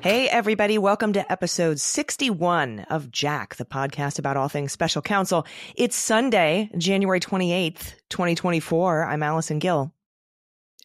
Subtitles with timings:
[0.00, 0.78] Hey, everybody.
[0.78, 5.44] Welcome to episode 61 of Jack, the podcast about all things special counsel.
[5.74, 9.04] It's Sunday, January 28th, 2024.
[9.04, 9.92] I'm Allison Gill.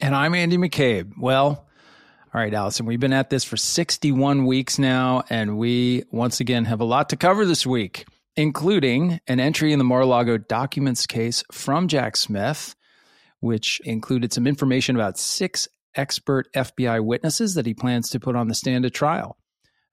[0.02, 1.12] And I'm Andy McCabe.
[1.20, 6.40] Well, all right, Allison, we've been at this for 61 weeks now, and we once
[6.40, 10.06] again have a lot to cover this week, including an entry in the Mar a
[10.08, 12.76] Lago documents case from Jack Smith,
[13.42, 18.48] which included some information about six expert FBI witnesses that he plans to put on
[18.48, 19.38] the stand at trial.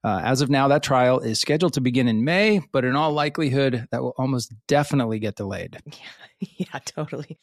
[0.02, 3.12] Uh, as of now, that trial is scheduled to begin in May, but in all
[3.12, 5.78] likelihood, that will almost definitely get delayed.
[6.40, 7.38] yeah, totally.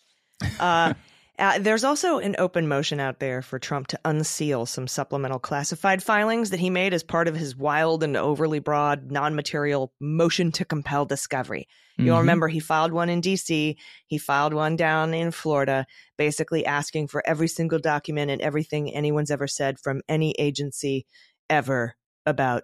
[0.60, 0.94] Uh,
[1.40, 6.02] uh, there's also an open motion out there for Trump to unseal some supplemental classified
[6.02, 10.52] filings that he made as part of his wild and overly broad, non material motion
[10.54, 11.68] to compel discovery.
[12.00, 12.22] You'll Mhm.
[12.22, 15.86] remember he filed one in DC, he filed one down in Florida,
[16.18, 21.06] basically asking for every single document and everything anyone's ever said from any agency
[21.50, 22.64] ever about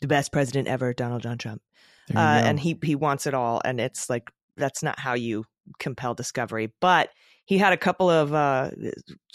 [0.00, 1.62] the best president ever, Donald John Trump.
[2.14, 5.44] Uh, and he he wants it all, and it's like that's not how you
[5.78, 6.72] compel discovery.
[6.80, 7.10] But
[7.52, 8.70] he had a couple of uh,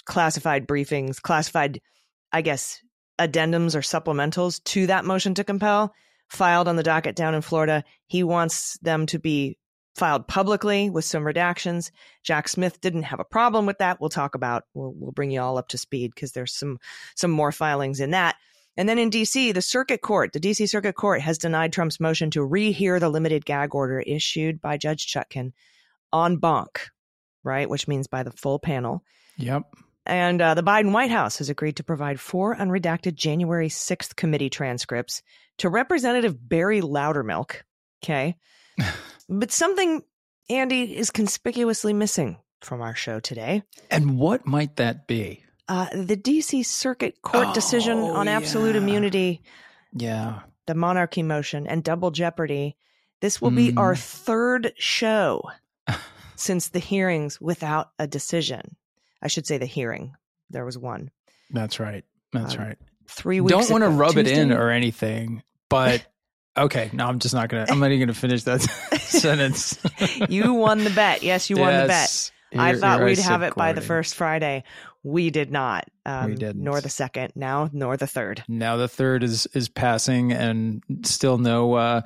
[0.06, 1.80] classified briefings, classified,
[2.32, 2.82] I guess,
[3.20, 5.94] addendums or supplementals to that motion to compel
[6.30, 7.84] filed on the docket down in Florida.
[8.08, 9.60] He wants them to be
[9.96, 11.92] filed publicly with some redactions.
[12.24, 14.02] Jack Smith didn't have a problem with that.
[14.02, 14.64] We'll talk about.
[14.74, 16.80] We'll we'll bring you all up to speed because there's some
[17.16, 18.36] some more filings in that.
[18.78, 22.32] And then in DC, the circuit court, the DC Circuit Court has denied Trump's motion
[22.32, 25.52] to rehear the limited gag order issued by Judge Chutkan
[26.14, 26.90] en banc,
[27.48, 27.68] right?
[27.70, 29.04] Which means by the full panel.
[29.38, 29.64] Yep.
[30.06, 34.50] And uh, the Biden White House has agreed to provide four unredacted January 6th committee
[34.50, 35.22] transcripts
[35.58, 37.62] to Representative Barry Loudermilk.
[38.04, 38.38] Okay.
[39.30, 40.04] but something,
[40.50, 43.64] Andy, is conspicuously missing from our show today.
[43.92, 45.44] And what might that be?
[45.68, 48.82] Uh, the DC Circuit Court decision Oh, on absolute yeah.
[48.82, 49.42] immunity,
[49.94, 50.40] Yeah.
[50.68, 52.78] the monarchy motion, and double jeopardy.
[53.20, 53.78] This will be Mm.
[53.80, 55.42] our third show
[56.38, 58.76] since the hearings without a decision.
[59.22, 60.14] I should say the hearing.
[60.50, 61.12] There was one.
[61.52, 62.04] That's right.
[62.32, 62.78] That's Um, right.
[63.10, 63.52] Three weeks.
[63.52, 66.06] Don't want to ago- rub it in or anything, but
[66.58, 66.90] okay.
[66.94, 67.66] No, I'm just not gonna.
[67.70, 68.62] I'm not even gonna finish that
[69.00, 69.78] sentence.
[70.30, 71.24] you won the bet.
[71.24, 71.90] Yes, you won the bet.
[71.90, 72.32] Yes.
[72.56, 74.64] I thought we'd sit have it by the first Friday.
[75.08, 75.88] We did not.
[76.06, 76.62] Um, We didn't.
[76.62, 77.32] Nor the second.
[77.34, 78.44] Now, nor the third.
[78.50, 82.02] Now the third is is passing, and still no uh,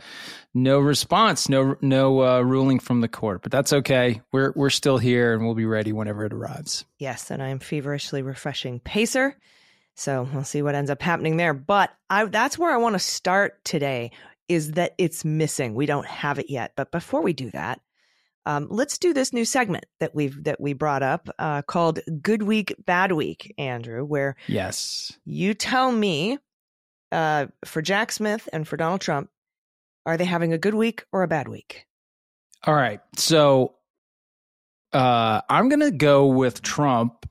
[0.54, 3.42] no response, no no uh, ruling from the court.
[3.42, 4.22] But that's okay.
[4.32, 6.86] We're we're still here, and we'll be ready whenever it arrives.
[7.00, 9.36] Yes, and I'm feverishly refreshing Pacer.
[9.96, 11.54] So we'll see what ends up happening there.
[11.56, 14.12] But I, that's where I want to start today
[14.48, 15.74] is that it's missing.
[15.74, 16.74] We don't have it yet.
[16.76, 17.82] But before we do that,
[18.46, 22.44] um, let's do this new segment that we've that we brought up uh, called "Good
[22.44, 25.12] Week, Bad Week," Andrew, where Yes.
[25.26, 26.40] you tell me
[27.12, 29.30] uh, for Jack Smith and for Donald Trump,
[30.06, 31.86] are they having a good week or a bad week?
[32.64, 33.00] All right.
[33.18, 33.76] So
[34.94, 37.26] uh, I'm going to go with Trump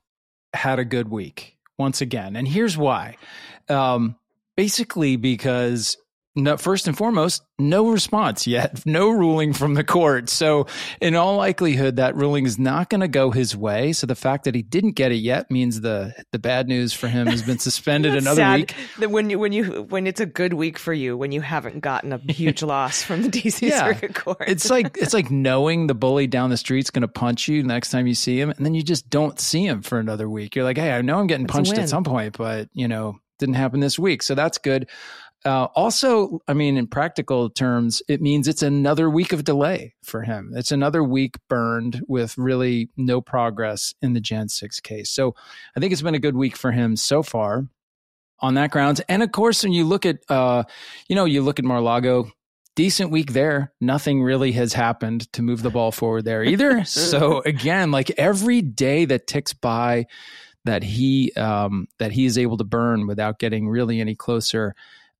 [0.53, 2.35] had a good week once again.
[2.35, 3.17] And here's why.
[3.69, 4.15] Um,
[4.57, 5.97] basically, because
[6.35, 10.29] no, first and foremost, no response yet, no ruling from the court.
[10.29, 10.67] So,
[11.01, 13.91] in all likelihood, that ruling is not going to go his way.
[13.93, 17.07] So, the fact that he didn't get it yet means the the bad news for
[17.07, 18.75] him has been suspended another week.
[18.99, 21.81] That when you when you when it's a good week for you when you haven't
[21.81, 23.85] gotten a huge loss from the DC Yeah.
[23.85, 24.43] Circuit Court.
[24.47, 27.89] It's like it's like knowing the bully down the street's going to punch you next
[27.91, 30.55] time you see him, and then you just don't see him for another week.
[30.55, 33.19] You're like, hey, I know I'm getting It's punched at some point, but you know,
[33.39, 34.87] didn't happen this week, so that's good.
[35.43, 40.21] Uh, also, I mean, in practical terms, it means it's another week of delay for
[40.21, 40.53] him.
[40.55, 45.09] It's another week burned with really no progress in the Jan 6 case.
[45.09, 45.35] So
[45.75, 47.67] I think it's been a good week for him so far
[48.39, 49.01] on that grounds.
[49.09, 50.63] And of course, when you look at, uh,
[51.07, 52.31] you know, you look at Mar-Lago,
[52.75, 53.73] decent week there.
[53.81, 56.83] Nothing really has happened to move the ball forward there either.
[56.85, 60.05] so again, like every day that ticks by
[60.65, 64.75] that he um, that he is able to burn without getting really any closer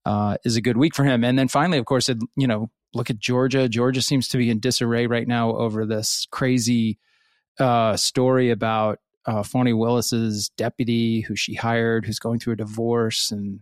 [0.06, 1.24] uh, is a good week for him.
[1.24, 3.70] And then finally, of course, it, you know, look at Georgia.
[3.70, 6.98] Georgia seems to be in disarray right now over this crazy
[7.60, 13.32] uh, story about uh, Fani Willis's deputy, who she hired, who's going through a divorce,
[13.32, 13.62] and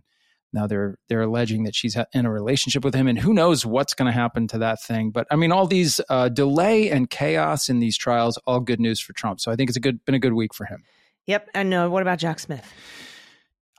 [0.52, 3.94] now they're they're alleging that she's in a relationship with him, and who knows what's
[3.94, 5.10] going to happen to that thing.
[5.10, 9.00] But I mean, all these uh, delay and chaos in these trials, all good news
[9.00, 9.40] for Trump.
[9.40, 10.82] So I think it's a good been a good week for him.
[11.26, 11.50] Yep.
[11.54, 12.66] And uh, what about Jack Smith?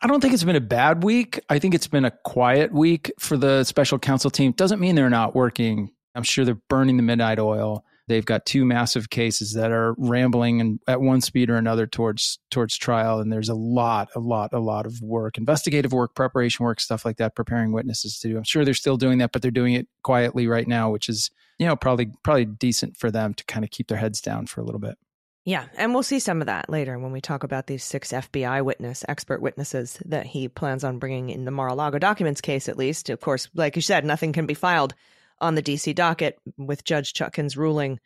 [0.03, 1.39] I don't think it's been a bad week.
[1.47, 4.51] I think it's been a quiet week for the special counsel team.
[4.51, 5.91] Doesn't mean they're not working.
[6.15, 7.85] I'm sure they're burning the midnight oil.
[8.07, 12.39] They've got two massive cases that are rambling and at one speed or another towards
[12.49, 13.19] towards trial.
[13.19, 17.05] And there's a lot, a lot, a lot of work, investigative work, preparation work, stuff
[17.05, 18.37] like that, preparing witnesses to do.
[18.37, 21.29] I'm sure they're still doing that, but they're doing it quietly right now, which is,
[21.59, 24.61] you know, probably probably decent for them to kind of keep their heads down for
[24.61, 24.97] a little bit.
[25.43, 28.63] Yeah, and we'll see some of that later when we talk about these six FBI
[28.63, 33.09] witness, expert witnesses that he plans on bringing in the Mar-a-Lago documents case, at least.
[33.09, 34.93] Of course, like you said, nothing can be filed
[35.39, 37.99] on the DC docket with Judge Chutkan's ruling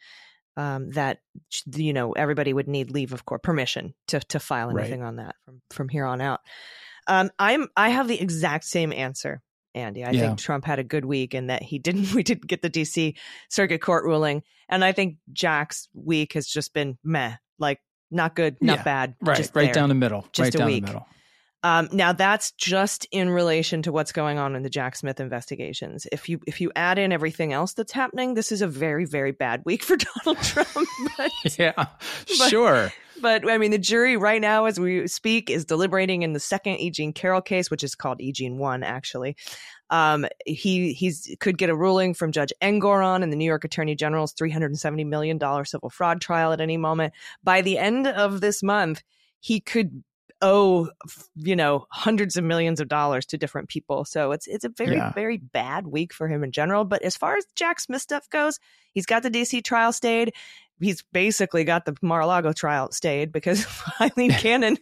[0.58, 1.20] um, that
[1.76, 5.08] you know everybody would need leave of court permission to to file anything right.
[5.08, 6.40] on that from from here on out.
[7.08, 9.42] Um, I'm I have the exact same answer,
[9.75, 10.04] Andy.
[10.04, 10.22] I yeah.
[10.22, 13.16] think Trump had a good week and that he didn't we didn't get the DC
[13.50, 17.80] Circuit Court ruling, and I think Jack's week has just been meh, like
[18.10, 18.83] not good, not yeah.
[18.83, 19.74] bad, right, right there.
[19.74, 20.86] down the middle, just right a down week.
[20.86, 21.07] the middle.
[21.66, 26.06] Um, now that's just in relation to what's going on in the Jack Smith investigations.
[26.12, 29.32] If you if you add in everything else that's happening, this is a very very
[29.32, 30.70] bad week for Donald Trump.
[31.18, 32.94] but, yeah, but, sure.
[33.20, 36.76] But I mean, the jury right now, as we speak, is deliberating in the second
[36.76, 36.92] E.
[36.92, 38.32] Jean Carroll case, which is called E.
[38.32, 39.36] Jean One, actually.
[39.90, 43.96] Um, he he's could get a ruling from Judge Engoron in the New York Attorney
[43.96, 47.16] General's three hundred and seventy million dollar civil fraud trial at any moment.
[47.44, 49.02] By the end of this month,
[49.40, 50.04] he could
[50.46, 50.88] owe
[51.36, 54.06] you know hundreds of millions of dollars to different people.
[54.06, 55.12] So it's it's a very yeah.
[55.14, 56.86] very bad week for him in general.
[56.86, 58.60] But as far as jack smith stuff goes
[58.94, 60.34] he's got the dc trial stayed.
[60.80, 64.78] He's basically got the mar-a-lago trial stayed because of Aileen cannon.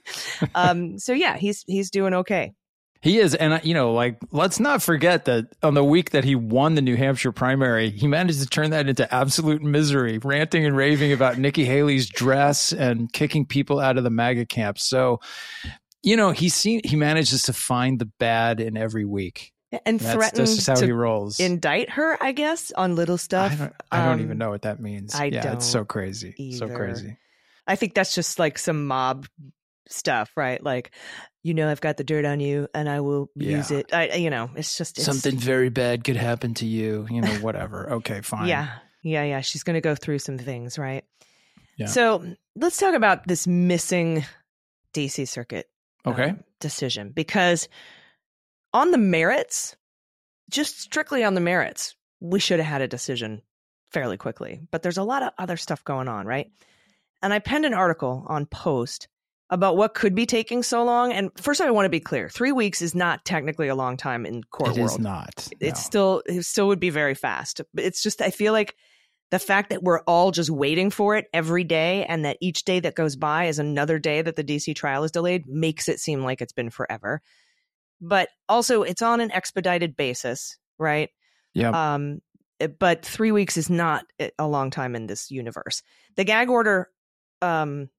[0.54, 2.54] Um so yeah he's he's doing okay
[3.04, 6.36] he is, and you know, like let's not forget that on the week that he
[6.36, 10.78] won the New Hampshire primary, he managed to turn that into absolute misery, ranting and
[10.78, 14.80] raving about Nikki Haley's dress and kicking people out of the MAGA camp.
[14.80, 15.20] So,
[16.02, 19.52] you know, he seen he manages to find the bad in every week.
[19.86, 21.42] And that's, threaten that's how to he rolls.
[21.42, 23.52] indict her, I guess, on little stuff.
[23.52, 25.14] I don't, I don't Um, even know what that means.
[25.14, 27.18] I yeah, it's so crazy, so crazy.
[27.68, 29.26] I think that's just like some mob
[29.90, 30.64] stuff, right?
[30.64, 30.92] Like,
[31.44, 33.94] you know, I've got the dirt on you, and I will use it.
[33.94, 37.08] I, you know, it's just it's, Something very bad could happen to you.
[37.10, 37.94] You know, whatever.
[37.94, 38.48] Okay, fine.
[38.48, 38.70] Yeah,
[39.04, 39.42] yeah, yeah.
[39.42, 41.04] She's going to go through some things, right?
[41.78, 41.88] Yeah.
[41.88, 42.24] So
[42.56, 44.24] let's talk about this missing
[44.94, 45.68] DC Circuit
[46.06, 46.30] Okay.
[46.30, 47.68] um, decision because
[48.74, 49.76] on the merits,
[50.50, 53.42] just strictly on the merits, we should have had a decision
[53.92, 54.62] fairly quickly.
[54.72, 56.52] But there's a lot of other stuff going on, right?
[57.22, 59.08] And I penned an article on Post
[59.50, 61.12] about what could be taking so long.
[61.14, 64.26] And first, I want to be clear: three weeks is not technically a long time
[64.26, 65.02] in court It is world.
[65.02, 65.48] not.
[65.60, 67.62] It's still it still would be very fast.
[67.74, 68.76] But it's just I feel like
[69.32, 72.80] the fact that we're all just waiting for it every day and that each day
[72.80, 76.24] that goes by is another day that the DC trial is delayed makes it seem
[76.24, 77.20] like it's been forever.
[78.00, 81.10] But also it's on an expedited basis, right?
[81.54, 81.94] Yeah.
[81.96, 82.22] Um
[82.80, 85.82] but 3 weeks is not a- a long time in this universe.
[86.16, 86.90] The gag order
[87.42, 87.90] um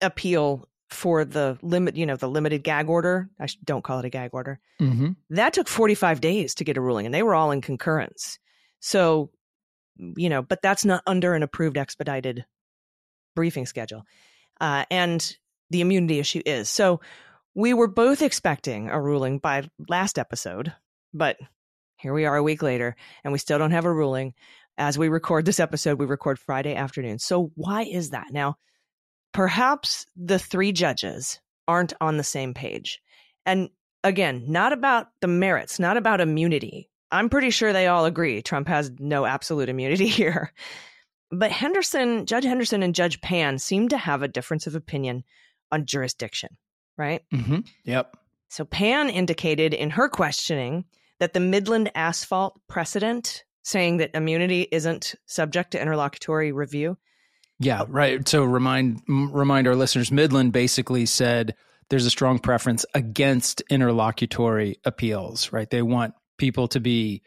[0.00, 4.10] appeal for the limit, you know, the limited gag order, I don't call it a
[4.10, 7.50] gag order hmm that took 45 days to get a ruling and they were all
[7.50, 8.38] in concurrence.
[8.80, 9.30] So
[10.16, 12.44] you know but that's not under an approved expedited
[13.36, 14.04] briefing schedule
[14.60, 15.36] uh, and
[15.70, 16.68] the immunity issue is.
[16.68, 17.00] So
[17.54, 20.72] we were both expecting a ruling by last episode
[21.12, 21.36] but
[21.96, 24.32] here we are a week later and we still don't have a ruling.
[24.78, 27.18] As we record this episode we record friday afternoon.
[27.18, 28.28] So why is that?
[28.32, 28.56] Now
[29.32, 33.00] perhaps the three judges aren't on the same page
[33.46, 33.70] and
[34.04, 36.88] again, not about the merits, not about immunity.
[37.10, 40.52] I'm pretty sure they all agree Trump has no absolute immunity here.
[41.30, 45.24] But Henderson, Judge Henderson and Judge Pan seem to have a difference of opinion
[45.70, 46.56] on jurisdiction,
[46.96, 47.22] right?
[47.32, 47.60] Mm-hmm.
[47.84, 48.16] Yep.
[48.48, 50.84] So Pan indicated in her questioning
[51.20, 56.96] that the Midland asphalt precedent saying that immunity isn't subject to interlocutory review.
[57.60, 58.26] Yeah, right.
[58.26, 61.54] So remind remind our listeners, Midland basically said
[61.90, 65.52] there's a strong preference against interlocutory appeals.
[65.52, 65.68] Right?
[65.68, 67.22] They want people to be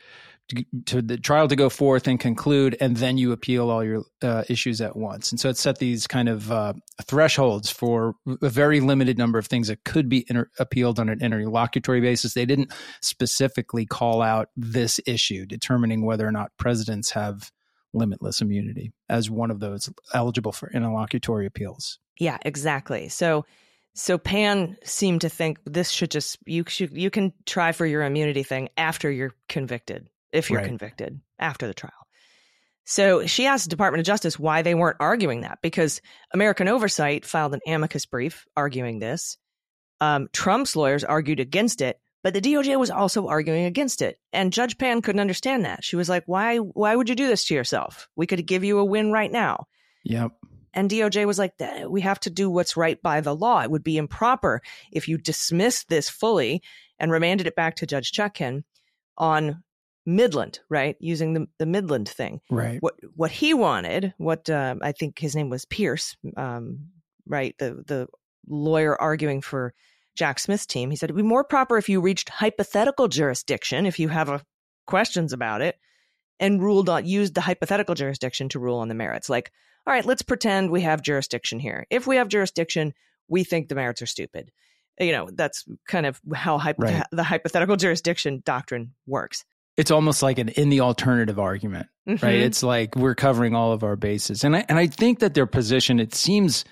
[0.49, 4.03] to, to the trial to go forth and conclude, and then you appeal all your
[4.23, 5.31] uh, issues at once.
[5.31, 6.73] And so it set these kind of uh,
[7.05, 11.21] thresholds for a very limited number of things that could be inter- appealed on an
[11.21, 12.33] interlocutory basis.
[12.33, 17.51] They didn't specifically call out this issue, determining whether or not presidents have
[17.93, 21.99] limitless immunity as one of those eligible for interlocutory appeals.
[22.19, 23.09] Yeah, exactly.
[23.09, 23.45] So
[23.95, 28.03] so Pan seemed to think this should just you should you can try for your
[28.03, 30.67] immunity thing after you're convicted, if you're Right.
[30.67, 31.91] convicted after the trial.
[32.85, 36.01] So she asked the Department of Justice why they weren't arguing that because
[36.33, 39.37] American Oversight filed an amicus brief arguing this.
[40.01, 44.53] Um, Trump's lawyers argued against it, but the DOJ was also arguing against it, and
[44.53, 45.83] Judge Pan couldn't understand that.
[45.83, 46.57] She was like, "Why?
[46.57, 48.09] Why would you do this to yourself?
[48.15, 49.67] We could give you a win right now."
[50.03, 50.31] Yep.
[50.73, 51.53] And DOJ was like,
[51.87, 53.61] we have to do what's right by the law.
[53.61, 54.61] It would be improper
[54.91, 56.63] if you dismissed this fully
[56.99, 58.63] and remanded it back to Judge Chutkan
[59.17, 59.63] on
[60.05, 60.95] Midland, right?
[60.99, 62.41] Using the, the Midland thing.
[62.49, 62.81] Right.
[62.81, 66.87] What what he wanted, what um, I think his name was Pearce, um,
[67.27, 67.55] right?
[67.57, 68.07] The the
[68.47, 69.73] lawyer arguing for
[70.15, 70.89] Jack Smith's team.
[70.89, 74.41] He said it'd be more proper if you reached hypothetical jurisdiction if you have a,
[74.87, 75.75] questions about it,
[76.39, 79.29] and ruled on used the hypothetical jurisdiction to rule on the merits.
[79.29, 79.51] Like,
[79.87, 81.85] all right, let's pretend we have jurisdiction here.
[81.89, 82.93] If we have jurisdiction,
[83.27, 84.51] we think the merits are stupid.
[84.99, 87.03] You know, that's kind of how hypo- Right.
[87.11, 89.43] the hypothetical jurisdiction doctrine works.
[89.75, 91.87] It's almost like an in the alternative argument.
[92.05, 92.19] right?
[92.19, 92.41] Mhm.
[92.41, 95.47] It's like we're covering all of our bases, and I and I think that their
[95.47, 96.63] position it seems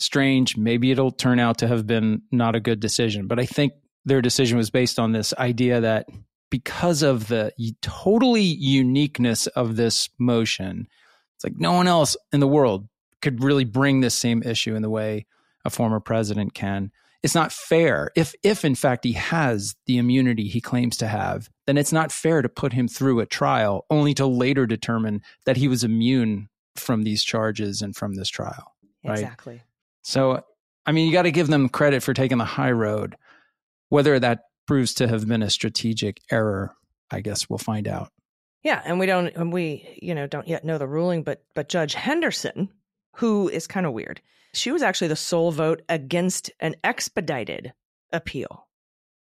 [0.00, 0.56] strange.
[0.56, 3.72] Maybe it'll turn out to have been not a good decision, but I think
[4.04, 6.08] their decision was based on this idea that
[6.50, 10.88] because of the totally uniqueness of this motion,
[11.36, 12.88] it's like no one else in the world
[13.22, 15.26] could really bring this same issue in the way
[15.64, 16.90] a former president can.
[17.22, 18.10] It's not fair.
[18.16, 22.10] If if in fact he has the immunity he claims to have, then it's not
[22.10, 26.48] fair to put him through a trial only to later determine that he was immune
[26.76, 28.74] from these charges and from this trial.
[29.04, 29.18] right.
[29.18, 29.62] Exactly.
[30.02, 30.42] So,
[30.86, 33.16] I mean, you got to give them credit for taking the high road.
[33.88, 36.74] Whether that proves to have been a strategic error,
[37.10, 38.12] I guess we'll find out.
[38.62, 41.68] Yeah, and we don't and we, you know, don't yet know the ruling, but but
[41.68, 42.68] Judge Henderson,
[43.16, 44.20] who is kind of weird.
[44.52, 47.72] She was actually the sole vote against an expedited
[48.12, 48.66] appeal.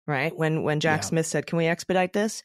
[0.06, 0.36] Right?
[0.36, 1.08] When when Jack Yeah.
[1.08, 2.44] Smith said, "Can we expedite this?"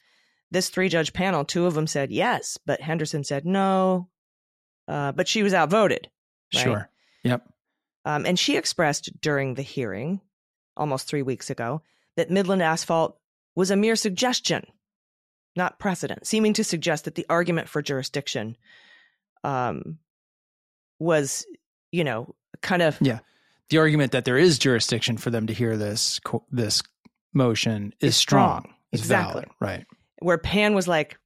[0.51, 4.09] This three-judge panel, two of them said yes, but Henderson said no.
[4.87, 6.09] Uh, but she was outvoted.
[6.53, 6.63] Right?
[6.63, 6.89] Sure.
[7.23, 7.49] Yep.
[8.05, 10.21] Um, and she expressed during the hearing,
[10.75, 11.81] almost three weeks ago,
[12.17, 13.17] that Midland Asphalt
[13.55, 14.65] was a mere suggestion,
[15.55, 18.57] not precedent, seeming to suggest that the argument for jurisdiction
[19.43, 19.99] um,
[20.99, 21.45] was,
[21.91, 23.19] you know, kind of Yeah.
[23.69, 26.19] The argument that there is jurisdiction for them to hear this
[26.51, 26.83] this
[27.33, 28.61] motion is Is strong.
[28.61, 28.75] strong.
[28.91, 29.33] Is Exactly.
[29.33, 29.49] valid.
[29.59, 29.85] Right.
[30.19, 31.17] where Pan was like,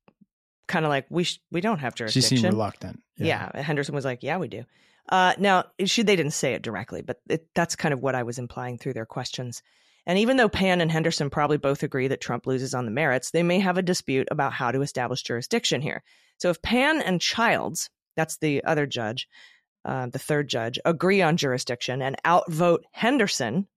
[0.68, 2.38] kind of like, we sh- we don't have jurisdiction.
[2.38, 3.02] She seemed reluctant.
[3.18, 3.60] Yeah.
[3.62, 4.64] Henderson was like, yeah, we do.
[5.10, 8.24] Uh, now, she, they didn't say it directly, but it, that's kind of what I
[8.24, 9.62] was implying through their questions.
[10.06, 13.32] And even though Pan and Henderson probably both agree that Trump loses on the merits,
[13.32, 16.04] they may have a dispute about how to establish jurisdiction here.
[16.38, 19.28] So if Pan and Childs, that's the other judge,
[19.86, 23.68] uh, the third judge, agree on jurisdiction and outvote Henderson,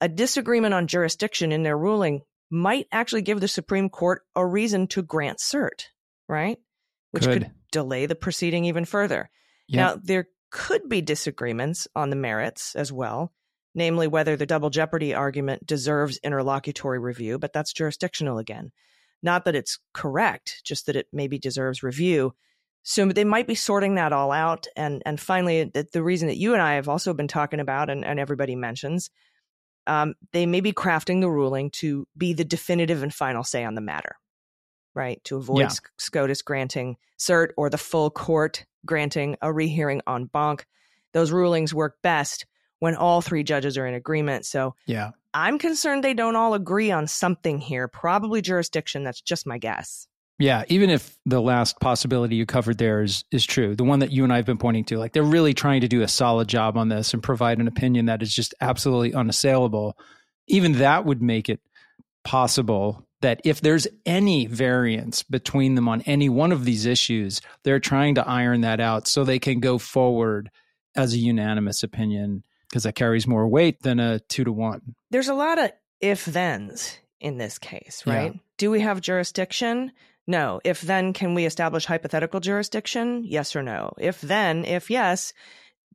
[0.00, 4.86] a disagreement on jurisdiction in their ruling might actually give the Supreme Court a reason
[4.88, 5.86] to grant cert,
[6.28, 6.58] right?
[7.10, 7.52] Which could, Could.
[7.72, 9.30] delay the proceeding even further.
[9.68, 9.76] Yep.
[9.76, 13.32] Now, there could be disagreements on the merits as well,
[13.74, 18.72] namely whether the double jeopardy argument deserves interlocutory review, but that's jurisdictional again.
[19.22, 22.34] Not that it's correct, just that it maybe deserves review.
[22.82, 24.66] So they might be sorting that all out.
[24.76, 27.90] And and finally, the, the reason that you and I have also been talking about,
[27.90, 29.10] and, and everybody mentions,
[29.86, 33.74] um, they may be crafting the ruling to be the definitive and final say on
[33.74, 34.16] the matter,
[34.98, 35.22] right?
[35.24, 35.70] To avoid Yeah.
[35.96, 40.66] SCOTUS granting cert or the full court granting a rehearing en banc.
[41.14, 42.44] Those rulings work best
[42.80, 44.44] when all three judges are in agreement.
[44.44, 45.12] So Yeah.
[45.34, 49.04] I'm concerned they don't all agree on something here, probably jurisdiction.
[49.04, 50.08] That's just my guess.
[50.40, 54.12] Yeah, even if the last possibility you covered there is is true, the one that
[54.12, 56.46] you and I have been pointing to, like they're really trying to do a solid
[56.46, 59.98] job on this and provide an opinion that is just absolutely unassailable.
[60.46, 61.60] Even that would make it
[62.24, 67.80] possible that if there's any variance between them on any one of these issues, they're
[67.80, 70.50] trying to iron that out so they can go forward
[70.94, 74.94] as a unanimous opinion because that carries more weight than a two to one.
[75.10, 78.14] There's a lot of if thens in this case, Yeah.
[78.14, 78.40] right?
[78.56, 79.90] Do we have jurisdiction?
[80.26, 80.60] No.
[80.64, 83.24] If then, can we establish hypothetical jurisdiction?
[83.24, 83.92] Yes or no?
[83.98, 85.32] If then, if yes,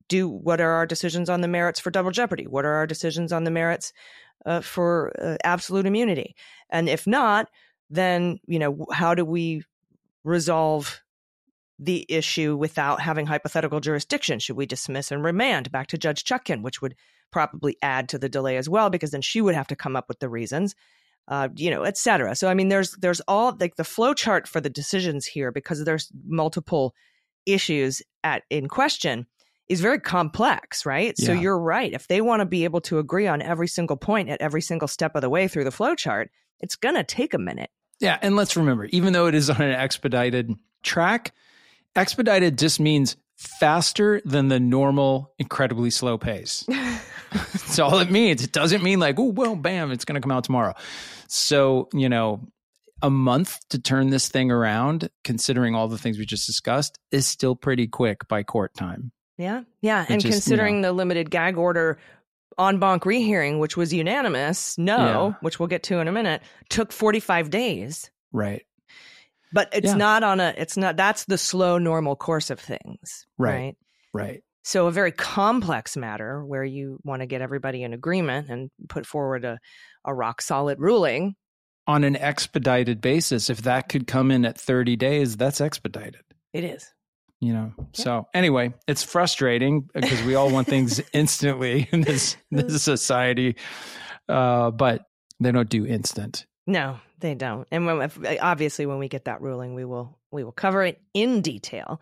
[0.10, 2.48] do what are our decisions on the merits for double jeopardy?
[2.48, 3.94] What are our decisions on the merits
[4.46, 6.36] uh, for uh, absolute immunity?
[6.74, 7.50] And if not,
[7.89, 9.63] then you know how do we
[10.25, 11.00] resolve
[11.80, 14.39] the issue without having hypothetical jurisdiction?
[14.39, 16.96] Should we dismiss and remand back to Judge Chutkan, which would
[17.32, 20.06] probably add to the delay as well, because then she would have to come up
[20.08, 20.75] with the reasons,
[21.27, 22.36] uh, you know, et cetera.
[22.36, 25.84] So I mean, there's there's all like the flow chart for the decisions here because
[25.84, 26.94] there's multiple
[27.46, 29.27] issues at in question
[29.70, 31.18] is very complex, right?
[31.18, 31.94] So you're right.
[31.94, 34.89] If they want to be able to agree on every single point at every single
[34.89, 36.30] step of the way through the flow chart,
[36.63, 37.70] it's going to take a minute.
[38.00, 41.34] Yeah, and let's remember, even though it is on an expedited track,
[41.96, 46.65] expedited just means faster than the normal incredibly slow pace.
[47.32, 48.43] That's all it means.
[48.43, 50.74] It doesn't mean like, oh, well, bam, it's going to come out tomorrow.
[51.27, 52.48] So, you know,
[53.01, 57.27] a month to turn this thing around, considering all the things we just discussed, is
[57.27, 59.12] still pretty quick by court time.
[59.38, 59.63] Yeah.
[59.82, 60.05] Yeah.
[60.08, 61.98] And just, you considering the limited gag order
[62.60, 65.34] en banc rehearing, which was unanimous, no, Yeah.
[65.42, 68.10] which we'll get to in a minute, took 45 days.
[68.32, 68.64] Right.
[69.52, 69.96] But it's Yeah.
[69.96, 73.28] not on a, it's not, that's the slow, normal course of things.
[73.38, 73.54] Right.
[73.54, 73.78] right?
[74.14, 74.44] Right.
[74.64, 79.06] So a very complex matter where you want to get everybody in agreement and put
[79.06, 79.60] forward a,
[80.06, 81.36] a rock solid ruling.
[81.86, 86.22] On an expedited basis, if that could come in at 30 days, that's expedited.
[86.54, 86.93] It is.
[87.44, 92.82] You know so anyway it's frustrating because we all want things instantly in this this
[92.82, 93.56] society
[94.30, 95.06] uh but
[95.40, 97.68] they don't do instant No, they don't.
[97.72, 101.42] And when, obviously, when we get that ruling, we will we will cover it in
[101.42, 102.00] detail.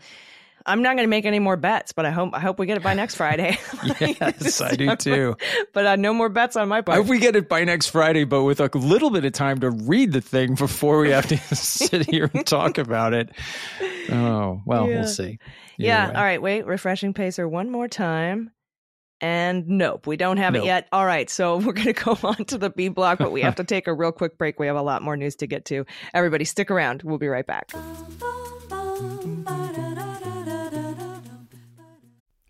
[0.65, 2.77] I'm not going to make any more bets, but I hope I hope we get
[2.77, 3.57] it by next Friday.
[3.99, 5.35] yes i do too
[5.73, 6.97] But uh, no more bets on my i part.
[6.97, 9.69] hope we get it by next friday but with a little bit of time to
[9.71, 13.29] read the thing before we have to sit here and talk about it
[14.11, 14.99] oh well Yeah.
[14.99, 16.07] we'll see Either yeah.
[16.09, 16.13] way.
[16.15, 16.41] All right.
[16.41, 16.65] Wait.
[16.67, 18.51] Refreshing pacer one more time.
[19.19, 20.63] And nope, we don't have Nope.
[20.63, 20.87] it yet.
[20.91, 21.27] All right.
[21.29, 23.87] So we're going to go on to the B block, but we have to take
[23.87, 24.59] a real quick break.
[24.59, 25.85] We have a lot more news to get to.
[26.13, 27.01] Everybody, stick around.
[27.03, 27.71] We'll be right back.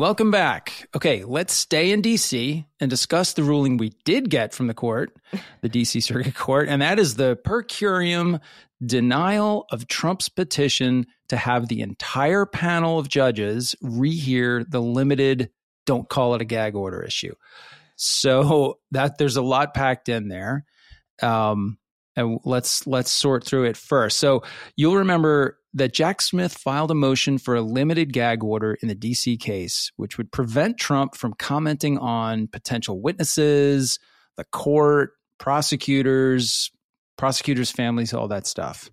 [0.00, 0.88] Welcome back.
[0.96, 5.14] Okay, let's stay in DC and discuss the ruling we did get from the court,
[5.60, 8.40] the DC Circuit Court, and that is the per curiam
[8.82, 15.50] denial of Trump's petition to have the entire panel of judges rehear the limited
[15.84, 17.34] don't call it a gag order issue.
[17.96, 20.64] So that there's a lot packed in there.
[21.20, 21.76] Um,
[22.16, 24.16] and let's let's sort through it first.
[24.16, 24.44] So
[24.76, 28.94] you'll remember that Jack Smith filed a motion for a limited gag order in the
[28.94, 33.98] DC case, which would prevent Trump from commenting on potential witnesses,
[34.36, 36.70] the court, prosecutors,
[37.16, 38.90] prosecutors' families, all that stuff.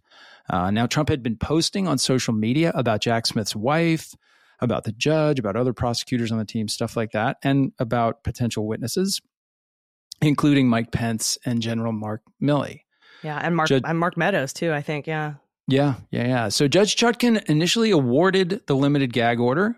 [0.50, 4.13] Uh, now, Trump had been posting on social media about Jack Smith's wife,
[4.62, 8.66] about the judge, about other prosecutors on the team, stuff like that, and about potential
[8.66, 9.22] witnesses,
[10.22, 12.82] including Mike Pence and General Mark Milley.
[13.24, 14.72] Yeah, and Mark Judge- and Mark Meadows too.
[14.72, 15.08] I think.
[15.08, 15.36] Yeah.
[15.67, 16.47] Yeah, yeah, yeah.
[16.49, 19.75] So Judge Chutkan initially awarded the limited gag order.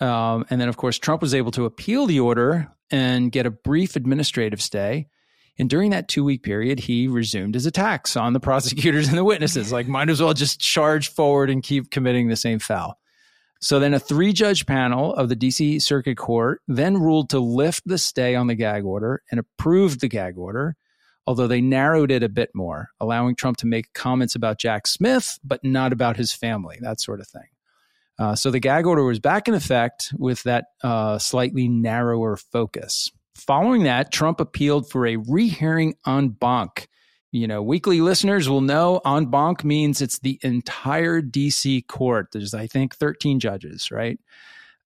[0.00, 3.50] Um, and then, of course, Trump was able to appeal the order and get a
[3.50, 5.08] brief administrative stay.
[5.58, 9.24] And during that two week period, he resumed his attacks on the prosecutors and the
[9.24, 9.72] witnesses.
[9.72, 12.98] Like, might as well just charge forward and keep committing the same foul.
[13.60, 17.82] So then a three judge panel of the DC Circuit Court then ruled to lift
[17.86, 20.76] the stay on the gag order and approved the gag order,
[21.26, 25.38] although they narrowed it a bit more, allowing Trump to make comments about Jack Smith,
[25.42, 27.48] but not about his family, that sort of thing.
[28.18, 33.10] Uh, so the gag order was back in effect with that uh, slightly narrower focus.
[33.34, 36.88] Following that, Trump appealed for a rehearing en banc.
[37.32, 42.28] You know, weekly listeners will know en banc means it's the entire DC court.
[42.32, 44.18] There's, I think, 13 judges, right?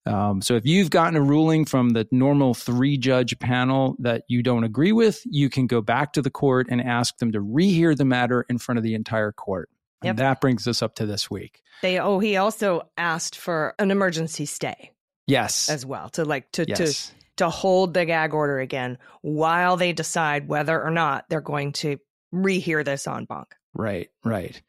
[0.05, 4.41] Um, so if you've gotten a ruling from the normal three judge panel that you
[4.41, 7.95] don't agree with, you can go back to the court and ask them to rehear
[7.95, 9.69] the matter in front of the entire court.
[10.01, 10.15] And Yep.
[10.17, 11.61] that brings us up to this week.
[11.83, 14.91] They oh he also asked for an emergency stay
[15.27, 15.69] Yes.
[15.69, 16.77] as well to like to yes.
[17.09, 21.71] to to hold the gag order again while they decide whether or not they're going
[21.73, 21.97] to
[22.33, 23.47] rehear this en banc.
[23.73, 24.59] Right, right.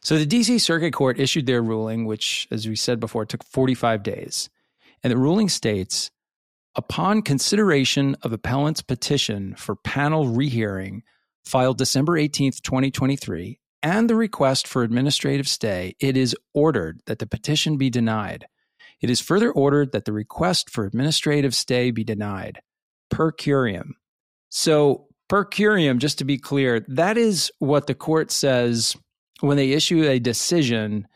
[0.00, 4.02] So the DC Circuit Court issued their ruling, which, as we said before, took 45
[4.02, 4.48] days.
[5.02, 6.10] And the ruling states
[6.74, 11.02] upon consideration of appellant's petition for panel rehearing
[11.44, 17.26] filed December 18th, 2023, and the request for administrative stay, it is ordered that the
[17.26, 18.46] petition be denied.
[19.00, 22.60] It is further ordered that the request for administrative stay be denied
[23.10, 23.92] per curiam.
[24.50, 28.96] So, per curiam, just to be clear, that is what the court says
[29.40, 31.06] when they issue a decision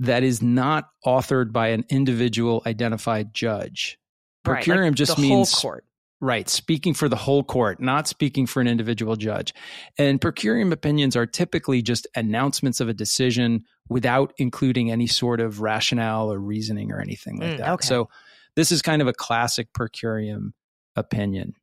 [0.00, 3.98] that is not authored by an individual identified judge.
[4.44, 5.84] Per Right, curiam like just the means whole court.
[6.22, 9.54] Right, speaking for the whole court, not speaking for an individual judge.
[9.96, 15.40] And per curiam opinions are typically just announcements of a decision without including any sort
[15.40, 17.68] of rationale or reasoning or anything like Mm, that.
[17.70, 17.86] okay.
[17.86, 18.08] So
[18.54, 20.52] this is kind of a classic per curiam
[20.96, 21.54] opinion.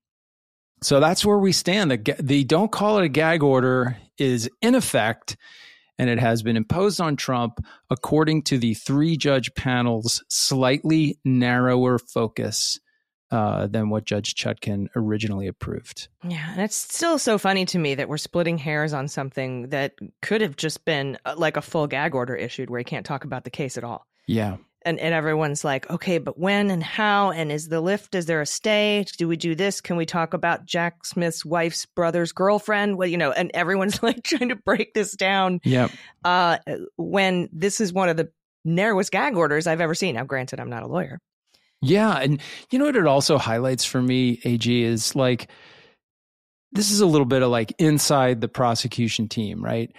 [0.81, 1.91] So that's where we stand.
[1.91, 5.37] The, the don't call it a gag order is in effect,
[5.97, 11.97] and it has been imposed on Trump according to the three judge panel's slightly narrower
[11.99, 12.79] focus
[13.29, 16.07] uh, than what Judge Chutkan originally approved.
[16.23, 19.95] Yeah, and it's still so funny to me that we're splitting hairs on something that
[20.21, 23.25] could have just been uh, like a full gag order issued where he can't talk
[23.25, 24.07] about the case at all.
[24.27, 24.57] Yeah.
[24.83, 28.15] And and everyone's like, okay, but when and how and is the lift?
[28.15, 29.05] Is there a stay?
[29.17, 29.81] Do we do this?
[29.81, 32.97] Can we talk about Jack Smith's wife's brother's girlfriend?
[32.97, 35.59] Well, you know, and everyone's like trying to break this down.
[35.63, 35.91] Yep.
[36.23, 36.57] Uh,
[36.95, 38.31] when this is one of the
[38.63, 40.15] narrowest gag orders I've ever seen.
[40.15, 41.19] Now, granted, I'm not a lawyer.
[41.81, 42.17] Yeah.
[42.17, 45.49] And you know what it also highlights for me, AG, is like
[46.71, 49.91] this is a little bit of like inside the prosecution team, right?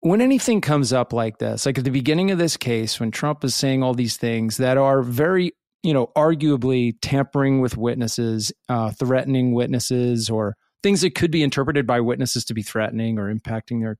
[0.00, 3.44] When anything comes up like this, like at the beginning of this case, when Trump
[3.44, 8.92] is saying all these things that are very, you know, arguably tampering with witnesses, uh,
[8.92, 13.80] threatening witnesses, or things that could be interpreted by witnesses to be threatening or impacting
[13.80, 13.98] their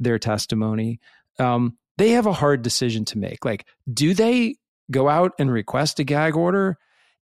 [0.00, 0.98] their testimony,
[1.38, 3.44] um, they have a hard decision to make.
[3.44, 4.56] Like, do they
[4.90, 6.76] go out and request a gag order?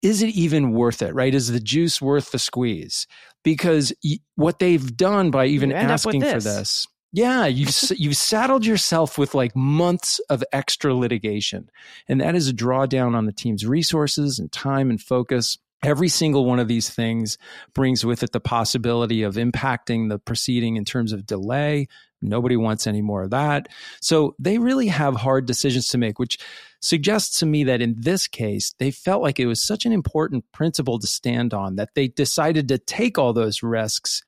[0.02, 1.14] Is it even worth it?
[1.14, 1.34] Right?
[1.34, 3.06] Is the juice worth the squeeze?
[3.42, 6.86] Because y- what they've done by even You end up with asking for this.
[7.14, 11.70] Yeah, you've you've saddled yourself with like months of extra litigation,
[12.08, 15.56] and that is a drawdown on the team's resources and time and focus.
[15.84, 17.38] Every single one of these things
[17.72, 21.86] brings with it the possibility of impacting the proceeding in terms of delay.
[22.20, 23.68] Nobody wants any more of that.
[24.00, 26.38] So they really have hard decisions to make, which
[26.80, 30.50] suggests to me that in this case, they felt like it was such an important
[30.50, 34.22] principle to stand on that they decided to take all those risks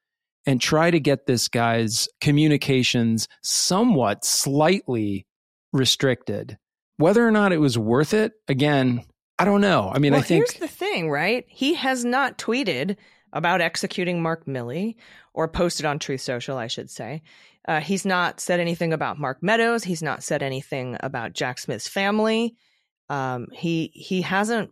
[0.46, 5.26] and try to get this guy's communications somewhat slightly
[5.72, 6.56] restricted.
[6.98, 9.04] Whether or not it was worth it, again,
[9.38, 9.90] I don't know.
[9.92, 11.44] I mean, well, I think here's the thing, right?
[11.48, 12.96] He has not tweeted
[13.32, 14.96] about executing Mark Milley
[15.34, 17.22] or posted on Truth Social, I should say.
[17.68, 19.84] Uh, he's not said anything about Mark Meadows.
[19.84, 22.54] He's not said anything about Jack Smith's family.
[23.08, 24.70] Um, he he hasn't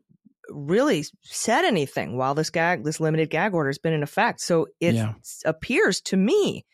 [0.54, 4.40] really said anything while this gag, this limited gag order has been in effect.
[4.40, 5.14] So it Yeah.
[5.44, 6.64] appears to me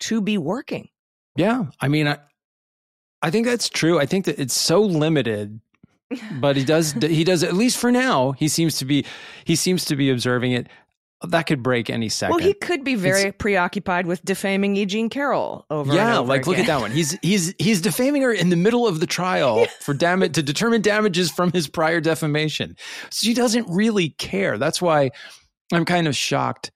[0.00, 0.88] to be working.
[1.36, 2.18] Yeah, I mean, I,
[3.22, 3.98] I think that's true.
[3.98, 5.60] I think that it's so limited,
[6.40, 6.92] but he does.
[7.00, 8.32] he does at least for now.
[8.32, 9.04] He seems to be.
[9.44, 10.66] He seems to be observing it.
[11.22, 12.36] That could break any second.
[12.36, 14.86] Well, he could be very preoccupied with defaming E.
[14.86, 15.92] Jean Carroll over.
[15.94, 16.90] yeah, and over like look at that one.
[16.92, 20.80] He's he's he's defaming her in the middle of the trial for damage to determine
[20.80, 22.74] damages from his prior defamation.
[23.10, 24.56] So she doesn't really care.
[24.56, 25.10] That's why
[25.72, 26.70] I'm kind of shocked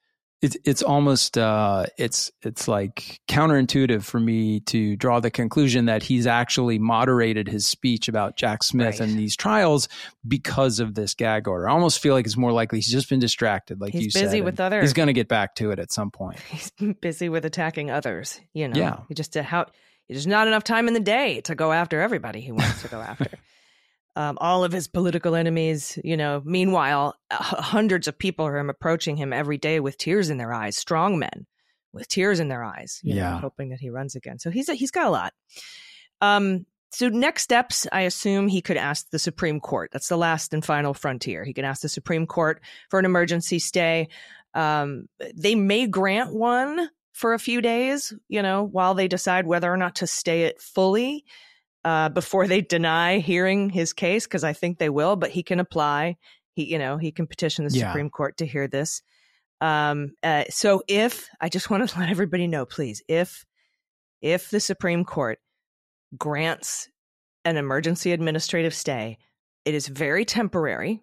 [0.44, 6.02] it's it's almost uh, it's it's like counterintuitive for me to draw the conclusion that
[6.02, 9.08] he's actually moderated his speech about Jack Smith Right.
[9.08, 9.88] and these trials
[10.28, 11.68] because of this gag order.
[11.68, 14.22] I almost feel like it's more likely he's just been distracted, like He's you said.
[14.24, 16.38] busy and with other- He's going to get back to it at some point.
[16.50, 18.38] He's busy with attacking others.
[18.52, 19.00] You know, Yeah.
[19.08, 19.66] he just uh, how
[20.08, 23.00] there's not enough time in the day to go after everybody he wants to go
[23.00, 23.30] after.
[24.16, 26.40] Um, all of his political enemies, you know.
[26.44, 30.76] Meanwhile, hundreds of people are approaching him every day with tears in their eyes.
[30.76, 31.46] Strong men
[31.92, 33.40] with tears in their eyes, you know, Yeah.
[33.40, 34.38] hoping that he runs again.
[34.38, 35.32] So he's he's got a lot.
[36.20, 39.90] Um, so next steps, I assume he could ask the Supreme Court.
[39.92, 41.44] That's the last and final frontier.
[41.44, 44.08] He can ask the Supreme Court for an emergency stay.
[44.54, 49.72] Um, they may grant one for a few days, you know, while they decide whether
[49.72, 51.24] or not to stay it fully
[51.84, 55.16] uh, before they deny hearing his case, because I think they will.
[55.16, 56.16] But he can apply.
[56.54, 57.90] He, you know, he can petition the Yeah.
[57.90, 59.02] Supreme Court to hear this.
[59.60, 63.44] Um, uh, so if I just want to let everybody know, please, if
[64.20, 65.38] if the Supreme Court
[66.16, 66.88] grants
[67.44, 69.18] an emergency administrative stay,
[69.64, 71.02] it is very temporary.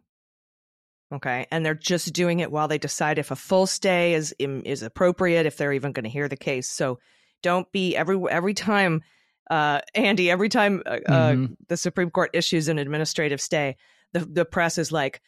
[1.13, 4.82] Okay, and they're just doing it while they decide if a full stay is is
[4.82, 6.70] appropriate, if they're even going to hear the case.
[6.70, 7.00] So
[7.44, 9.02] don't be every every time,
[9.49, 10.30] uh, Andy.
[10.32, 11.56] Every time uh, uh, Mhm.
[11.67, 13.75] the Supreme Court issues an administrative stay,
[14.13, 15.21] the the press is like.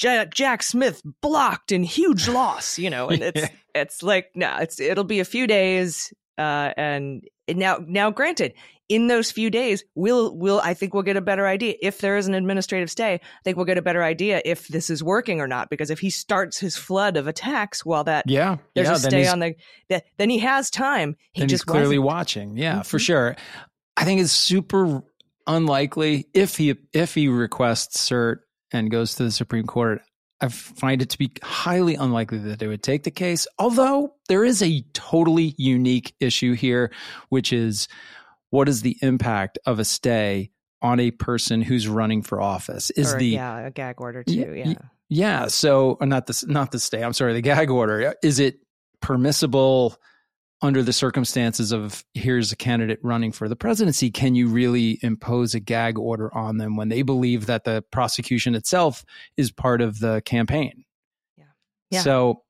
[0.00, 3.42] Ja- Jack Smith blocked in huge loss, you know, and it's
[3.74, 8.54] it's like no, it's it'll be a few days, uh, and now now granted,
[8.90, 12.18] in those few days, we'll we'll I think we'll get a better idea if there
[12.18, 13.14] is an administrative stay.
[13.14, 15.70] I think we'll get a better idea if this is working or not.
[15.70, 19.26] Because if he starts his flood of attacks while that Yeah, there's yeah, a stay
[19.28, 19.54] on the,
[19.88, 21.16] that, then he has time.
[21.32, 22.04] He just he's clearly wasn't.
[22.18, 22.56] watching.
[22.58, 23.02] Yeah, for Mhm.
[23.06, 23.36] sure.
[23.96, 25.02] I think it's super
[25.46, 28.38] unlikely if he if he requests cert
[28.72, 30.02] and goes to the Supreme Court.
[30.42, 33.46] I find it to be highly unlikely that they would take the case.
[33.58, 36.90] Although there is a totally unique issue here,
[37.28, 37.88] which is
[38.50, 40.50] what is the impact of a stay
[40.82, 42.90] on a person who's running for office?
[42.90, 44.54] Is or, the yeah a gag order too?
[44.54, 44.74] Yeah,
[45.08, 45.46] Yeah.
[45.48, 47.02] So not the not the stay.
[47.02, 48.14] I'm sorry, the gag order.
[48.22, 48.60] Is it
[49.00, 49.96] permissible
[50.62, 54.10] under the circumstances of here's a candidate running for the presidency?
[54.10, 58.54] Can you really impose a gag order on them when they believe that the prosecution
[58.54, 59.04] itself
[59.36, 60.84] is part of the campaign?
[61.36, 61.44] Yeah.
[61.90, 62.02] Yeah.
[62.02, 62.42] So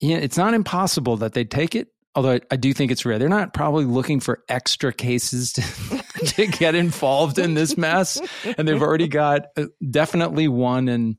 [0.00, 1.88] yeah, it's not impossible that they take it.
[2.16, 3.18] Although I, I do think it's rare.
[3.18, 8.20] They're not probably looking for extra cases to, to get involved in this mess
[8.56, 11.16] and they've already got uh, definitely one and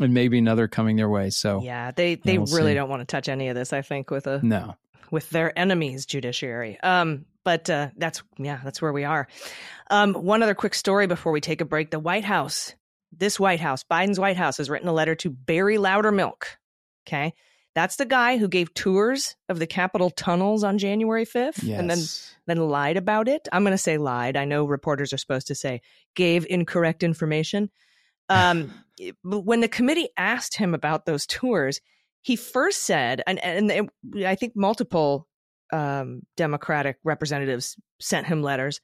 [0.00, 1.30] and maybe another coming their way.
[1.30, 1.90] So yeah.
[1.90, 2.74] They they we'll really see.
[2.74, 3.72] don't want to touch any of this.
[3.72, 4.76] I think with a no,
[5.10, 6.78] with their enemies judiciary.
[6.80, 9.28] Um, but uh, that's yeah, that's where we are.
[9.90, 12.74] Um, one other quick story before we take a break: the White House,
[13.12, 16.44] this White House, Biden's White House, has written a letter to Barry Loudermilk.
[17.06, 17.34] Okay,
[17.76, 21.90] that's the guy who gave tours of the Capitol tunnels on January fifth, yes, and
[21.90, 21.98] then
[22.46, 23.46] then lied about it.
[23.52, 24.34] I'm going to say lied.
[24.34, 25.82] I know reporters are supposed to say
[26.16, 27.70] gave incorrect information.
[28.28, 28.72] Um,
[29.22, 31.80] when the committee asked him about those tours,
[32.22, 35.28] he first said, and and it, I think multiple
[35.72, 38.80] um, Democratic representatives sent him letters.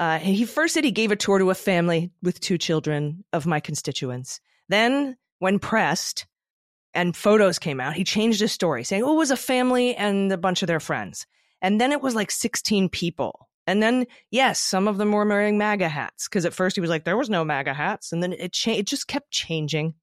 [0.00, 3.44] Uh, he first said he gave a tour to a family with two children of
[3.44, 4.40] my constituents.
[4.70, 6.24] Then, when pressed
[6.94, 10.32] and photos came out, he changed his story, saying, "Oh, it was a family and
[10.32, 11.26] a bunch of their friends."
[11.64, 13.48] And then it was like 16 people.
[13.66, 16.90] And then, yes, some of them were wearing MAGA hats because at first he was
[16.90, 18.12] like, there was no MAGA hats.
[18.12, 19.94] And then it, cha- it just kept changing.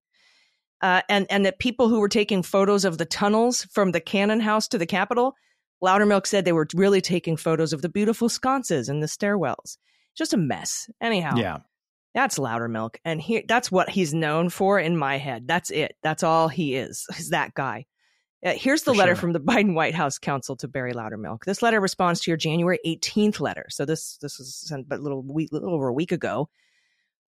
[0.81, 4.39] Uh, and, and that people who were taking photos of the tunnels from the Cannon
[4.39, 5.35] House to the Capitol,
[5.83, 9.77] Loudermilk said they were really taking photos of the beautiful sconces and the stairwells.
[10.15, 10.89] Just a mess.
[10.99, 11.59] Anyhow, yeah,
[12.13, 12.95] that's Loudermilk.
[13.05, 15.47] And he, that's what he's known for in my head.
[15.47, 15.95] That's it.
[16.03, 17.85] That's all he is, is that guy.
[18.43, 19.21] Uh, here's the For letter sure.
[19.21, 21.45] from the Biden White House counsel to Barry Loudermilk.
[21.45, 23.65] This letter responds to your January 18th letter.
[23.69, 26.49] So this this was sent but a little week, little over a week ago,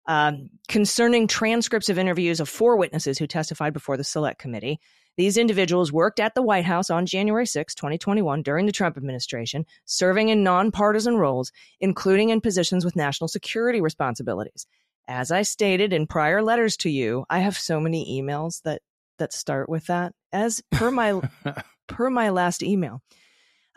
[0.07, 4.81] um, concerning transcripts of interviews of four witnesses who testified before the Select Committee.
[5.17, 9.67] These individuals worked at the White House on January 6, 2021, during the Trump administration,
[9.85, 14.67] serving in nonpartisan roles, including in positions with national security responsibilities.
[15.07, 18.81] As I stated in prior letters to you, I have so many emails that
[19.19, 20.15] that start with that.
[20.33, 21.21] As per my
[21.89, 23.03] per my last email,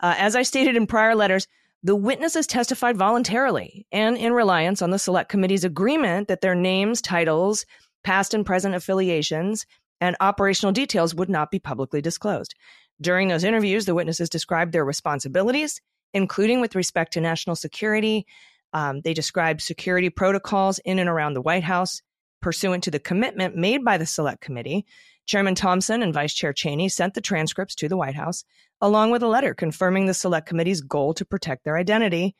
[0.00, 1.46] uh, as I stated in prior letters,
[1.84, 7.02] the witnesses testified voluntarily and in reliance on the Select Committee's agreement that their names,
[7.02, 7.66] titles,
[8.02, 9.66] past and present affiliations,
[10.00, 12.54] and operational details would not be publicly disclosed.
[13.02, 15.82] During those interviews, the witnesses described their responsibilities,
[16.14, 18.24] including with respect to national security.
[18.72, 22.00] Um, they described security protocols in and around the White House,
[22.44, 24.84] Pursuant to the commitment made by the Select Committee,
[25.24, 28.44] Chairman Thompson and Vice Chair Cheney sent the transcripts to the White House,
[28.82, 32.36] along with a letter confirming the Select Committee's goal to protect their identity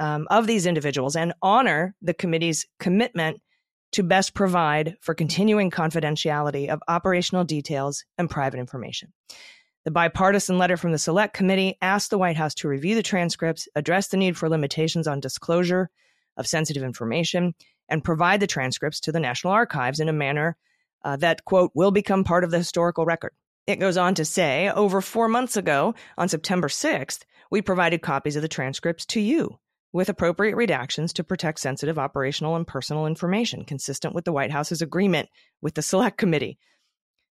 [0.00, 3.40] um, of these individuals and honor the committee's commitment
[3.92, 9.12] to best provide for continuing confidentiality of operational details and private information.
[9.84, 13.68] The bipartisan letter from the Select Committee asked the White House to review the transcripts,
[13.76, 15.90] address the need for limitations on disclosure
[16.36, 17.54] of sensitive information,
[17.88, 20.56] and provide the transcripts to the National Archives in a manner
[21.04, 23.32] uh, that, quote, will become part of the historical record.
[23.66, 28.36] It goes on to say, over four months ago, on September 6th, we provided copies
[28.36, 29.58] of the transcripts to you
[29.92, 34.82] with appropriate redactions to protect sensitive operational and personal information consistent with the White House's
[34.82, 35.28] agreement
[35.62, 36.58] with the Select Committee.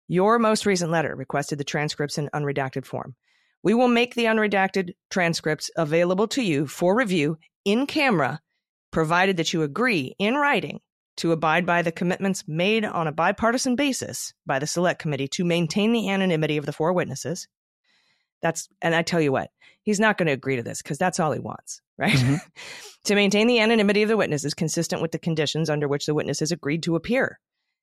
[0.08, 3.14] Your most recent letter requested the transcripts in unredacted form.
[3.62, 8.40] We will make the unredacted transcripts available to you for review in camera,
[8.90, 10.80] provided that you agree in writing
[11.18, 15.44] to abide by the commitments made on a bipartisan basis by the Select Committee to
[15.44, 17.48] maintain the anonymity of the four witnesses.
[18.40, 19.50] That's, and I tell you what,
[19.82, 22.12] he's not going to agree to this because that's all he wants, right?
[22.12, 22.36] Mm-hmm.
[23.04, 26.52] to maintain the anonymity of the witnesses consistent with the conditions under which the witnesses
[26.52, 27.40] agreed to appear.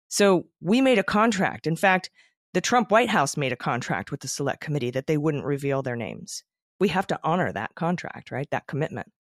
[0.08, 1.68] So we made a contract.
[1.68, 2.10] In fact,
[2.54, 5.82] the Trump White House made a contract with the Select Committee that they wouldn't reveal
[5.82, 6.44] their names.
[6.80, 8.48] We have to honor that contract, right?
[8.52, 9.12] That commitment.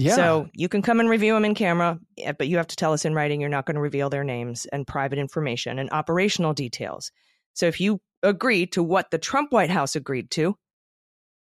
[0.00, 0.16] Yeah.
[0.16, 2.92] So you can come and review them in camera, eh, but you have to tell
[2.92, 6.54] us in writing you're not going to reveal their names and private information and operational
[6.54, 7.12] details.
[7.52, 10.56] So if you agree to what the Trump White House agreed to,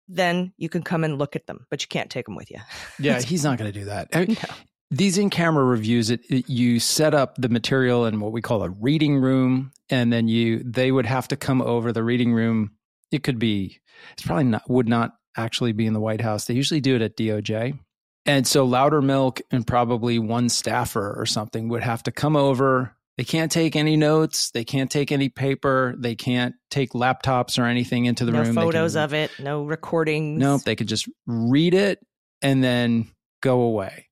[0.08, 2.58] then you can come and look at them, but you can't take them with you.
[2.98, 4.08] yeah, he's not going to do that.
[4.12, 4.54] I mean, no.
[4.90, 8.68] These in-camera reviews, it, it, you set up the material in what we call a
[8.68, 12.72] reading room, and then you they would have to come over the reading room.
[13.10, 13.80] It could be,
[14.12, 16.44] it's probably not would not actually be in the White House.
[16.44, 17.78] They usually do it at DOJ,
[18.26, 23.24] and so Loudermilk and probably one staffer or something would have to come over they
[23.24, 24.50] can't take any notes.
[24.52, 25.94] They can't take any paper.
[25.98, 28.54] They can't take laptops or anything into the no room.
[28.54, 29.30] No photos can, of it.
[29.38, 30.40] No recordings.
[30.40, 31.98] No, nope, they could just read it
[32.40, 34.08] and then go away.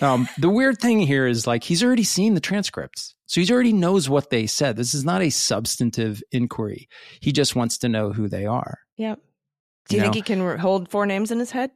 [0.00, 3.72] Um, the weird thing here is like he's already seen the transcripts, so he already
[3.72, 4.76] knows what they said.
[4.76, 6.88] This is not a substantive inquiry.
[7.20, 8.78] He just wants to know who they are.
[8.98, 9.18] Yep.
[9.88, 10.18] Do you, you think know?
[10.18, 11.72] he can hold four names in his head?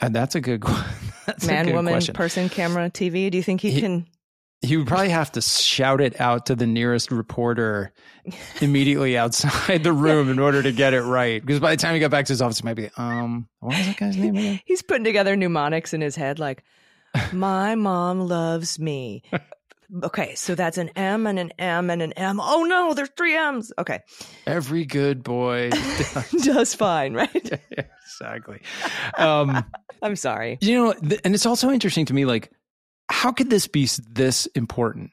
[0.00, 0.62] Uh, that's a good.
[1.26, 2.14] That's Man, woman, question.
[2.14, 3.32] person, camera, TV.
[3.32, 4.06] Do you think he, he can?
[4.62, 7.92] he would probably have to shout it out to the nearest reporter
[8.60, 11.40] immediately outside the room in order to get it right.
[11.40, 13.76] Because by the time he got back to his office, he might be, um, what
[13.76, 14.60] was that guy's name again?
[14.66, 16.64] He's putting together mnemonics in his head, like,
[17.32, 19.22] my mom loves me.
[20.02, 22.40] Okay, so that's an M and an M and an M.
[22.40, 23.72] Oh no, there's three M's.
[23.78, 24.00] Okay.
[24.46, 25.70] Every good boy
[26.14, 27.60] does, does fine, right?
[28.04, 28.60] exactly.
[29.16, 29.64] Um,
[30.02, 30.58] I'm sorry.
[30.60, 32.50] You know, th- and it's also interesting to me, like,
[33.08, 35.10] how could this be this important?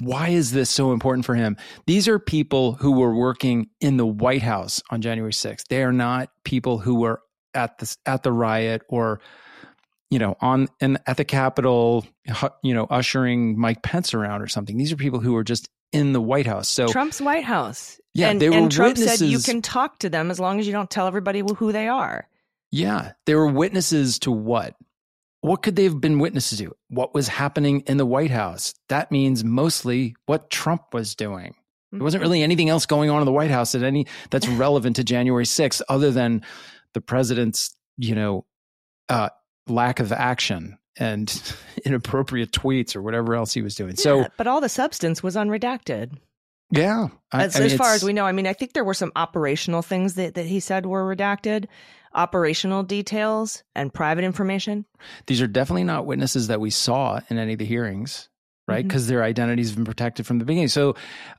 [0.00, 1.56] Why is this so important for him?
[1.86, 5.68] These are people who were working in the White House on January 6th.
[5.68, 7.20] They are not people who were
[7.54, 9.20] at the at the riot or
[10.10, 12.06] you know on and at the Capitol,
[12.62, 14.76] you know, ushering Mike Pence around or something.
[14.76, 16.68] These are people who are just in the White House.
[16.68, 18.00] So Trump's White House.
[18.14, 19.18] Yeah, and, they were and Trump witnesses.
[19.18, 21.88] said you can talk to them as long as you don't tell everybody who they
[21.88, 22.28] are.
[22.72, 24.74] Yeah, they were witnesses to what?
[25.46, 26.74] what could they have been witnesses to?
[26.88, 28.74] What was happening in the White House?
[28.88, 31.54] That means mostly what Trump was doing.
[31.92, 32.30] There wasn't mm-hmm.
[32.30, 35.44] really anything else going on in the White House that any that's relevant to January
[35.44, 36.42] 6th other than
[36.94, 38.44] the president's, you know,
[39.08, 39.28] uh,
[39.66, 43.90] lack of action and inappropriate tweets or whatever else he was doing.
[43.90, 46.16] Yeah, so, but all the substance was unredacted.
[46.70, 48.84] Yeah, I, as, I mean, as far as we know, I mean, I think there
[48.84, 51.66] were some operational things that, that he said were redacted,
[52.12, 54.84] operational details and private information.
[55.26, 58.28] These are definitely not witnesses that we saw in any of the hearings,
[58.66, 58.86] right?
[58.86, 59.14] Because mm-hmm.
[59.14, 60.68] their identity's been protected from the beginning.
[60.68, 60.96] So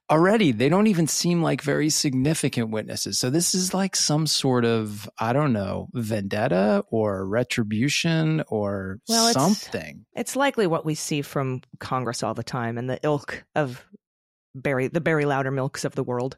[0.09, 3.19] already they don't even seem like very significant witnesses.
[3.19, 9.33] So this is like some sort of, I don't know, vendetta or retribution or well,
[9.33, 10.05] something.
[10.13, 13.85] It's, it's likely what we see from Congress all the time and the ilk of
[14.55, 16.37] Barry, the Barry Loudermilks of the world.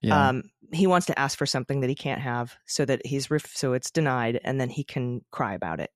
[0.00, 0.28] Yeah.
[0.28, 3.54] Um, he wants to ask for something that he can't have, so that he's ref-
[3.54, 5.90] so it's denied, and then he can cry about it.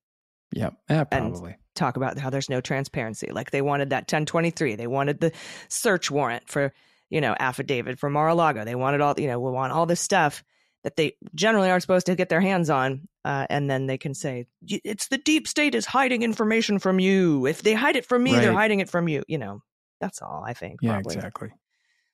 [0.53, 1.53] Yeah, yeah, probably.
[1.53, 3.31] And talk about how there's no transparency.
[3.31, 5.33] Like they wanted that 1023, they wanted the
[5.69, 6.73] search warrant for
[7.11, 8.65] you know affidavit for Mar-a-Lago.
[8.65, 10.43] They wanted all you know we want all this stuff
[10.83, 14.15] that they generally aren't supposed to get their hands on, uh, and then they can
[14.15, 17.47] say it's the deep state is hiding information from you.
[17.47, 18.43] If they hide it from me, right.
[18.43, 19.23] they're hiding it from you.
[19.27, 19.63] You know,
[20.01, 20.81] that's all I think.
[20.83, 21.17] Yeah, probably.
[21.17, 21.49] exactly.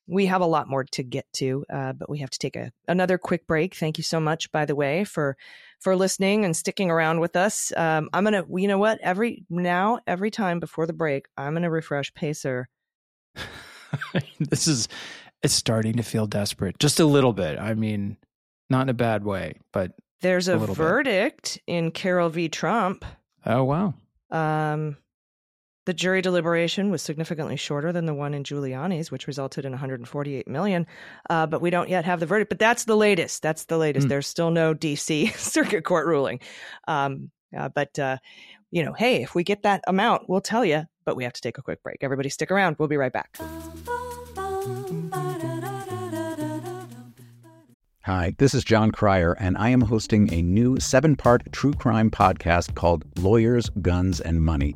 [0.07, 2.71] We have a lot more to get to, uh, but we have to take a,
[2.87, 3.75] another quick break.
[3.75, 5.37] Thank you so much, by the way, for
[5.81, 7.73] for listening and sticking around with us.
[7.75, 8.99] Um, I'm gonna, you know what?
[9.01, 12.69] Every now, every time before the break, I'm gonna refresh Pacer
[14.39, 14.87] this is
[15.43, 17.57] it's starting to feel desperate, just a little bit.
[17.59, 18.17] I mean,
[18.69, 20.81] not in a bad way, but There's a, A little bit.
[20.81, 22.47] verdict in Carroll v.
[22.49, 23.03] Trump.
[23.45, 23.93] oh wow.
[24.29, 24.97] Um,
[25.85, 30.47] the jury deliberation was significantly shorter than the one in Giuliani's, which resulted in 148
[30.47, 30.85] million.
[31.29, 32.49] Uh, but we don't yet have the verdict.
[32.49, 33.41] But that's the latest.
[33.41, 34.05] That's the latest.
[34.05, 34.09] Hmm.
[34.09, 35.27] There's still no D.C.
[35.35, 36.39] Circuit Court ruling.
[36.87, 38.17] Um, uh, but uh,
[38.69, 40.85] you know, hey, if we get that amount, we'll tell you.
[41.03, 41.97] But we have to take a quick break.
[42.01, 42.75] Everybody, stick around.
[42.77, 43.37] We'll be right back.
[48.05, 52.11] Hi, this is Jon Cryer, and I am hosting a new seven part true crime
[52.11, 54.75] podcast called Lawyers, Guns, and Money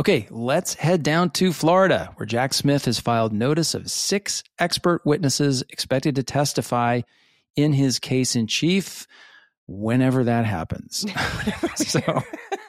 [0.00, 5.02] Okay, let's head down to Florida, where Jack Smith has filed notice of six expert
[5.04, 7.02] witnesses expected to testify
[7.54, 9.06] in his case in chief
[9.66, 11.04] whenever that happens.
[11.76, 12.00] so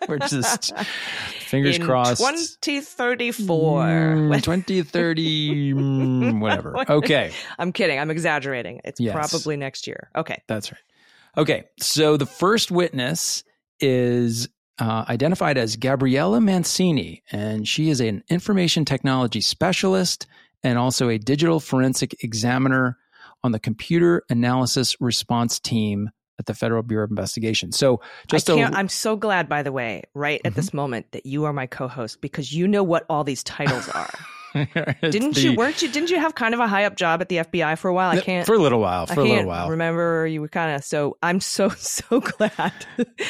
[0.09, 0.75] we're just
[1.39, 2.19] fingers in crossed.
[2.19, 3.81] 2034.
[3.85, 6.77] Mm, 2030, mm, whatever.
[6.91, 7.31] Okay.
[7.57, 7.97] I'm kidding.
[7.97, 8.81] I'm exaggerating.
[8.83, 9.15] It's Yes.
[9.15, 10.09] probably next year.
[10.17, 10.43] Okay.
[10.47, 10.81] That's right.
[11.37, 13.45] Okay, so the first witness
[13.79, 14.49] is
[14.81, 20.25] uh, identified as Gabriella Mancini, and she is an information technology specialist
[20.63, 22.97] and also a digital forensic examiner
[23.43, 26.09] on the computer analysis response team
[26.39, 27.71] at the Federal Bureau of Investigation.
[27.71, 31.11] So, just I a- can't, I'm so glad, by the way, right at this moment
[31.11, 34.09] that you are my co-host because you know what all these titles are.
[35.01, 35.55] Didn't the- you?
[35.55, 35.89] Weren't you?
[35.91, 38.11] Didn't you have kind of a high up job at the FBI for a while?
[38.11, 39.69] I can't for a little while, I for a little while.
[39.69, 41.17] Remember, you were kind of so.
[41.21, 42.73] I'm so so glad.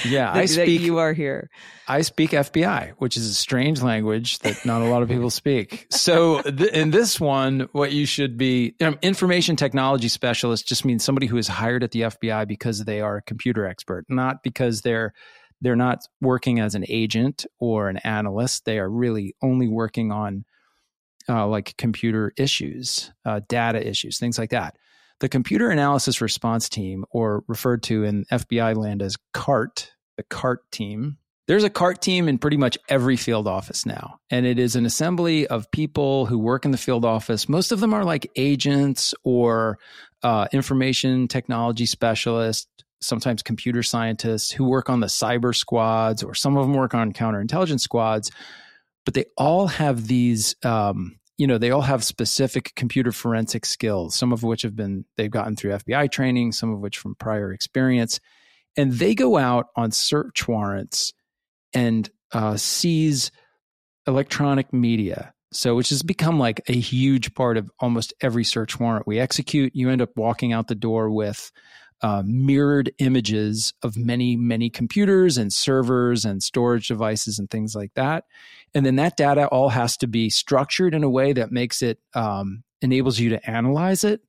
[0.06, 1.50] Yeah, that, I that speak- you are here.
[1.88, 5.88] I speak FBI, which is a strange language that not a lot of people speak.
[5.90, 11.04] So, th- in this one, what you should be um, information technology specialist just means
[11.04, 14.82] somebody who is hired at the FBI because they are a computer expert, not because
[14.82, 15.14] they're
[15.64, 18.66] they're not working as an agent or an analyst.
[18.66, 20.46] They are really only working on
[21.30, 24.78] uh, like computer issues, uh, data issues, things like that.
[25.20, 30.70] The Computer Analysis Response Team, or referred to in FBI land as CART, the CART
[30.72, 31.18] team,
[31.48, 34.20] there's a CART team in pretty much every field office now.
[34.30, 37.50] And it is an assembly of people who work in the field office.
[37.50, 39.78] Most of them are like agents or
[40.24, 42.68] uh, information technology specialists,
[43.02, 47.12] sometimes computer scientists who work on the cyber squads, or some of them work on
[47.12, 48.32] counterintelligence squads.
[49.06, 54.16] But they all have these, um, you know, they all have specific computer forensic skills,
[54.16, 57.52] some of which have been, they've gotten through FBI training, some of which from prior
[57.52, 58.20] experience.
[58.78, 61.14] And they go out on search warrants
[61.74, 63.32] and uh, seize
[64.08, 65.34] electronic media.
[65.54, 69.76] So, which has become like a huge part of almost every search warrant we execute.
[69.76, 71.52] You end up walking out the door with
[72.02, 77.94] uh, mirrored images of many, many computers and servers and storage devices and things like
[77.94, 78.26] that.
[78.74, 82.00] And then that data all has to be structured in a way that makes it,
[82.14, 84.22] um, enables you to analyze it.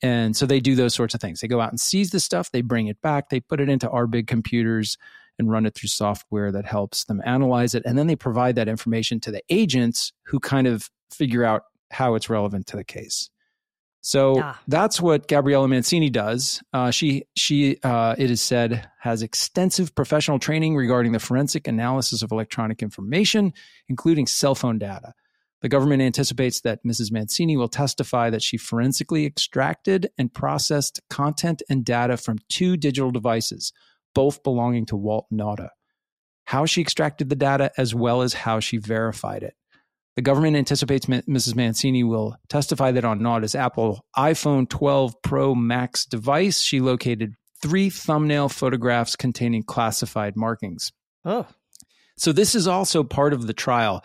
[0.00, 1.40] And so they do those sorts of things.
[1.40, 3.88] They go out and seize the stuff, they bring it back, they put it into
[3.90, 4.96] our big computers
[5.38, 7.82] and run it through software that helps them analyze it.
[7.86, 12.14] And then they provide that information to the agents who kind of figure out how
[12.14, 13.30] it's relevant to the case.
[14.02, 14.60] So ah.
[14.66, 16.60] that's what Gabriella Mancini does.
[16.72, 22.20] Uh, she she uh, it is said has extensive professional training regarding the forensic analysis
[22.20, 23.52] of electronic information,
[23.88, 25.14] including cell phone data.
[25.60, 27.12] The government anticipates that Mrs.
[27.12, 33.12] Mancini will testify that she forensically extracted and processed content and data from two digital
[33.12, 33.72] devices,
[34.16, 35.68] both belonging to Walt Nauta.
[36.46, 39.54] How she extracted the data, as well as how she verified it.
[40.16, 41.56] The government anticipates Mrs.
[41.56, 47.88] Mancini will testify that on Nauta's Apple iPhone 12 Pro Max device, she located three
[47.88, 50.92] thumbnail photographs containing classified markings.
[51.24, 51.46] Oh.
[52.18, 54.04] So this is also part of the trial.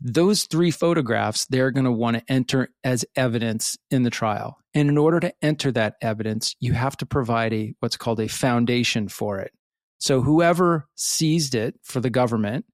[0.00, 4.58] Those three photographs they're going to want to enter as evidence in the trial.
[4.74, 8.28] And in order to enter that evidence, you have to provide a what's called a
[8.28, 9.52] foundation for it.
[9.98, 12.64] So whoever seized it for the government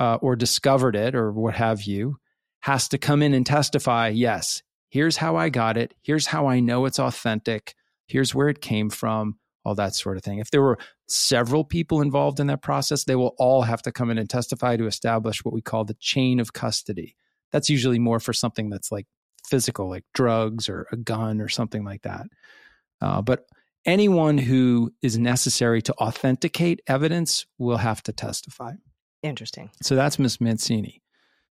[0.00, 2.16] uh, or discovered it or what have you
[2.60, 5.94] has to come in and testify yes, here's how I got it.
[6.02, 7.74] Here's how I know it's authentic.
[8.06, 10.38] Here's where it came from, all that sort of thing.
[10.38, 14.10] If there were several people involved in that process, they will all have to come
[14.10, 17.14] in and testify to establish what we call the chain of custody.
[17.52, 19.06] That's usually more for something that's like
[19.46, 22.26] physical, like drugs or a gun or something like that.
[23.00, 23.46] Uh, but
[23.84, 28.72] anyone who is necessary to authenticate evidence will have to testify.
[29.22, 29.70] Interesting.
[29.82, 31.02] So that's Miss Mancini.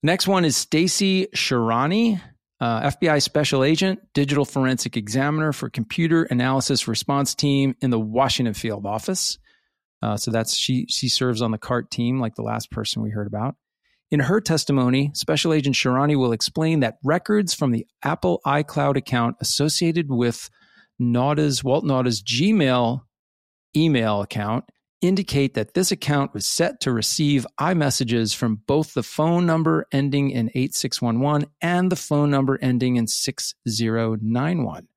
[0.02, 2.22] Next one is Stacy Shirani,
[2.62, 8.54] uh, FBI special agent, digital forensic examiner for computer analysis response team in the Washington
[8.54, 9.38] field office.
[10.02, 10.86] Uh, so that's she.
[10.88, 13.56] She serves on the CART team, like the last person we heard about.
[14.12, 19.36] In her testimony, Special Agent Shirani will explain that records from the Apple iCloud account
[19.42, 20.50] associated with
[21.00, 23.02] Nauta's Walt Nauta's Gmail
[23.76, 24.66] email account
[25.02, 30.32] indicate that this account was set to receive iMessages from both the phone number ending
[30.32, 34.88] in 8611 and the phone number ending in 6091.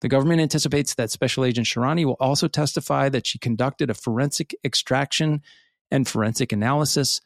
[0.00, 4.54] The government anticipates that Special Agent Shirani will also testify that she conducted a forensic
[4.64, 5.42] extraction
[5.90, 7.20] and forensic analysis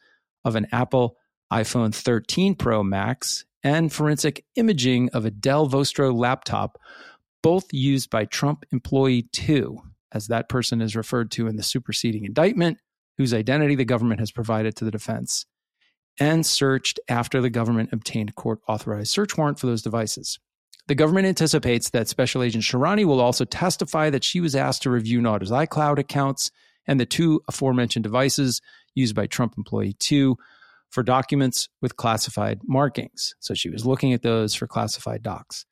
[0.45, 1.17] of an Apple
[1.51, 6.79] iPhone 13 Pro Max and forensic imaging of a Dell Vostro laptop,
[7.43, 9.81] both used by Trump employee 2
[10.13, 12.77] as that person is referred to in the superseding indictment,
[13.17, 15.45] whose identity the government has provided to the defense,
[16.19, 20.39] and searched after the government obtained court authorized search warrant for those devices.
[20.87, 24.89] The government anticipates that Special Agent Shirani will also testify that she was asked to
[24.89, 26.51] review Nauta's iCloud accounts
[26.87, 28.61] and the two aforementioned devices
[28.95, 30.35] used by Trump employee 2
[30.89, 33.35] for documents with classified markings.
[33.39, 35.65] So she was looking at those for classified docs.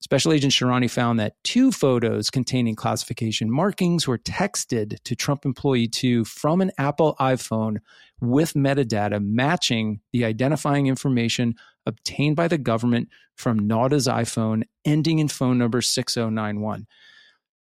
[0.00, 5.88] Special Agent Shirani found that two photos containing classification markings were texted to Trump employee
[5.88, 7.78] 2 from an Apple iPhone
[8.20, 11.54] with metadata matching the identifying information
[11.86, 16.86] obtained by the government from Nauta's iPhone ending in phone number 6091.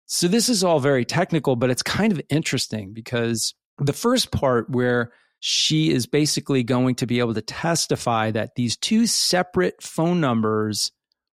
[0.05, 4.69] So this is all very technical, but it's kind of interesting because the first part
[4.69, 10.19] where she is basically going to be able to testify that these two separate phone
[10.19, 10.91] numbers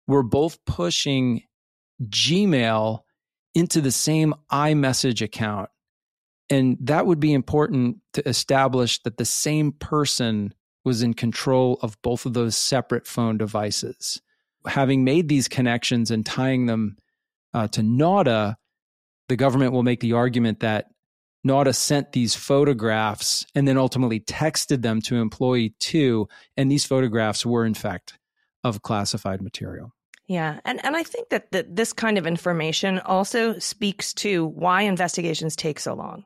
[0.08, 1.44] we're both pushing
[2.02, 3.00] Gmail
[3.54, 5.68] into the same iMessage account.
[6.50, 10.54] And that would be important to establish that the same person
[10.84, 14.20] was in control of both of those separate phone devices.
[14.66, 16.96] Having made these connections and tying them
[17.52, 18.56] uh, to Nauta,
[19.28, 20.86] the government will make the argument that
[21.46, 27.44] Nauta sent these photographs and then ultimately texted them to employee two, and these photographs
[27.44, 28.18] were in fact
[28.64, 29.92] of classified material.
[30.28, 34.82] Yeah, and and I think that that this kind of information also speaks to why
[34.82, 36.24] investigations take so long.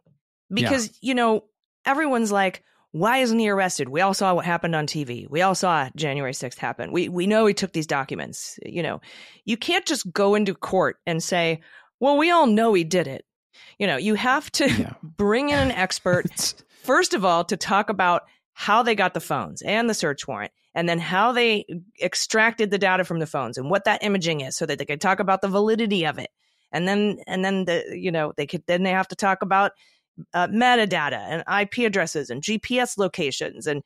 [0.52, 0.92] Because, yeah.
[1.00, 1.44] you know,
[1.86, 3.88] everyone's like, why isn't he arrested?
[3.88, 5.28] We all saw what happened on TV.
[5.30, 6.92] We all saw January 6th happen.
[6.92, 8.58] We we know he took these documents.
[8.66, 9.00] You know,
[9.44, 11.60] you can't just go into court and say,
[12.00, 13.24] "Well, we all know he did it."
[13.78, 14.92] You know, you have to yeah.
[15.02, 19.62] bring in an expert first of all to talk about how they got the phones
[19.62, 21.66] and the search warrant and then how they
[22.00, 25.00] extracted the data from the phones and what that imaging is so that they could
[25.00, 26.30] talk about the validity of it.
[26.72, 29.72] And then and then the you know they could then they have to talk about
[30.34, 33.82] uh, metadata and ip addresses and gps locations and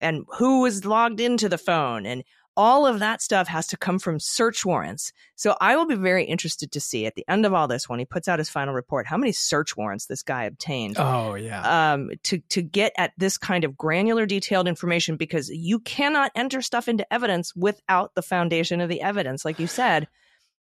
[0.00, 2.24] and who was logged into the phone and
[2.58, 5.12] all of that stuff has to come from search warrants.
[5.36, 8.00] So I will be very interested to see at the end of all this when
[8.00, 10.96] he puts out his final report how many search warrants this guy obtained.
[10.98, 11.92] Oh yeah.
[11.92, 16.60] Um, to to get at this kind of granular, detailed information because you cannot enter
[16.60, 20.08] stuff into evidence without the foundation of the evidence, like you said.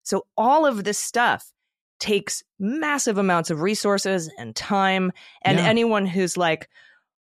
[0.03, 1.49] So all of this stuff
[2.01, 5.65] takes massive amounts of resources and time, and Yeah.
[5.65, 6.69] anyone who's like,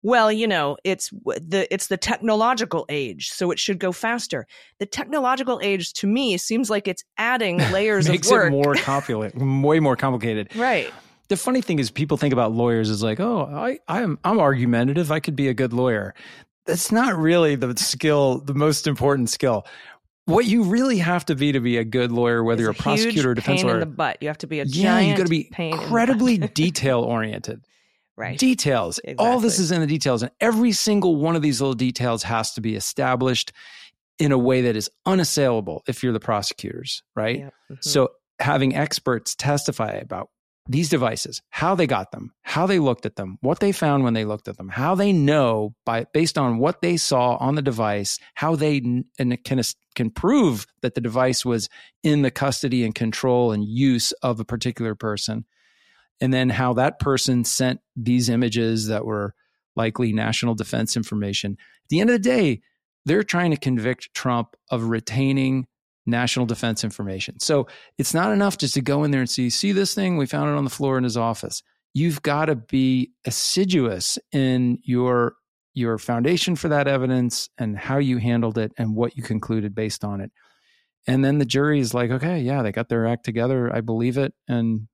[0.04, 4.46] well, you know, it's the it's the technological age, so it should go faster.
[4.80, 8.48] The technological age to me seems like it's adding layers Makes of work.
[8.48, 10.56] it more complicated, way more complicated.
[10.56, 10.92] right.
[11.30, 15.10] The funny thing is, people think about lawyers as like, oh, I, I'm I'm argumentative.
[15.10, 16.14] I could be a good lawyer.
[16.66, 19.66] That's not really the skill, the most important skill.
[20.26, 22.76] What you really have to be to be a good lawyer, whether It's you're a
[22.76, 24.18] prosecutor or defense pain lawyer, in the butt.
[24.22, 27.00] You have to be a yeah, you got to be pain in the incredibly detail
[27.02, 27.62] oriented.
[28.16, 28.38] Right.
[28.38, 29.00] Details.
[29.18, 32.54] All this is in the details, and every single one of these little details has
[32.54, 33.52] to be established
[34.20, 37.40] in a way that is unassailable if you're the prosecutors, right?
[37.40, 37.54] Yep.
[37.72, 37.84] Mhm.
[37.84, 38.10] So
[38.40, 40.30] having experts testify about
[40.70, 44.14] these devices, how they got them, how they looked at them, what they found when
[44.14, 47.62] they looked at them, how they know by based on what they saw on the
[47.62, 48.78] device, how they
[49.20, 49.62] and can
[49.96, 51.68] can prove that the device was
[52.02, 55.46] in the custody and control and use of a particular person,
[56.22, 59.34] and then how that person sent these images that were
[59.76, 61.58] likely national defense information.
[61.60, 62.62] At the end of the day,
[63.06, 65.68] they're trying to convict Trump of retaining
[66.06, 67.40] national defense information.
[67.40, 70.26] So it's not enough just to go in there and see, see this thing, we
[70.26, 71.64] found it on the floor in his office.
[71.94, 75.36] You've got to be assiduous in your
[75.76, 80.04] your foundation for that evidence and how you handled it and what you concluded based
[80.04, 80.32] on it.
[81.08, 83.76] And then the jury is like, okay, yeah, they got their act together.
[83.76, 84.88] I believe it and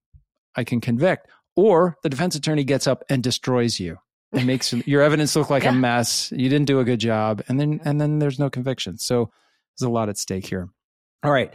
[0.60, 1.28] I can convict.
[1.56, 3.98] Or the defense attorney gets up and destroys you
[4.32, 5.70] and makes your evidence look like Yeah.
[5.72, 6.32] a mess.
[6.36, 7.42] You didn't do a good job.
[7.48, 8.98] And then and then there's no conviction.
[8.98, 9.32] So
[9.78, 10.70] there's a lot at stake here.
[11.24, 11.54] All right.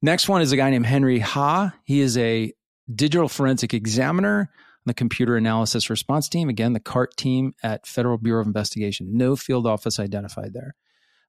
[0.00, 1.74] Next one is a guy named Henry Ha.
[1.84, 2.52] He is a
[2.92, 6.48] digital forensic examiner on the computer analysis response team.
[6.48, 9.16] Again, the CART team at Federal Bureau of Investigation.
[9.16, 10.74] No field office identified there.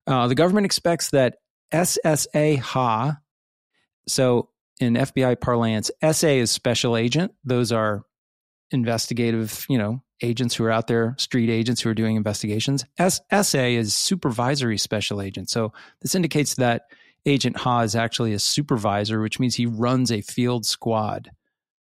[0.08, 1.36] Uh, the government expects that
[1.74, 3.18] SSA Ha,
[4.08, 4.50] so
[4.80, 7.34] in FBI parlance, SA is special agent.
[7.44, 8.04] Those are
[8.72, 12.86] investigative, you know, agents who are out there, street agents who are doing investigations.
[12.98, 15.50] S- SA is supervisory special agent.
[15.50, 16.84] So this indicates that
[17.26, 21.32] Agent Ha is actually a supervisor, which means he runs a field squad.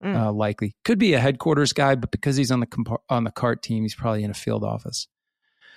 [0.03, 0.19] Mm.
[0.19, 3.29] Uh, likely could be a headquarters guy, but because he's on the comp- on the
[3.29, 5.07] cart team, he's probably in a field office.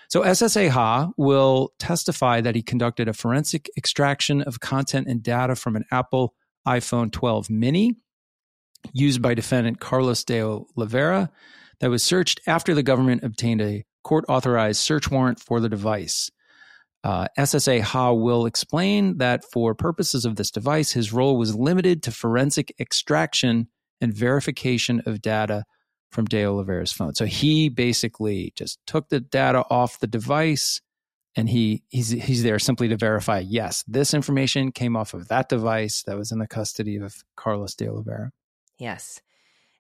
[0.09, 5.55] So SSA Ha will testify that he conducted a forensic extraction of content and data
[5.55, 6.35] from an Apple
[6.67, 7.97] iPhone 12 mini
[8.93, 11.31] used by defendant Carlos de Oliveira
[11.81, 16.31] that was searched after the government obtained a court authorized search warrant for the device.
[17.03, 22.03] Uh, SSA Ha will explain that for purposes of this device, his role was limited
[22.03, 23.69] to forensic extraction
[24.01, 25.65] and verification of data
[26.11, 27.15] from De Oliveira's phone.
[27.15, 30.81] So he basically just took the data off the device
[31.37, 35.49] and he he's he's there simply to verify yes, this information came off of that
[35.49, 38.31] device that was in the custody of Carlos De Oliveira.
[38.79, 39.21] Yes.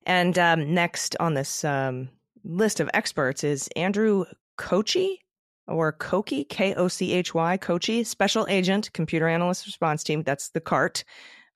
[0.06, 2.10] And um, next on this um,
[2.44, 4.24] list of experts is Andrew
[4.56, 5.20] Kochi
[5.66, 10.22] or Kochi, K O C H Y, Kochi, Special Agent, Computer Analyst Response Team.
[10.22, 11.04] That's the CART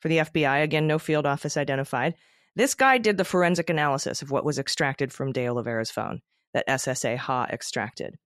[0.00, 0.62] for the FBI.
[0.62, 2.14] Again, no field office identified.
[2.56, 6.22] This guy did the forensic analysis of what was extracted from De Oliveira's phone
[6.54, 8.16] that SSA Ha extracted.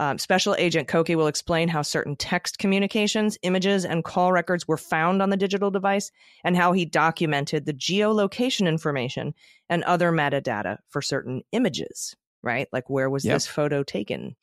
[0.00, 4.78] Um, Special Agent Koki will explain how certain text communications, images, and call records were
[4.78, 6.10] found on the digital device
[6.44, 9.34] and how he documented the geolocation information
[9.68, 12.68] and other metadata for certain images, right?
[12.72, 13.34] Like where was Yep.
[13.36, 14.34] this photo taken,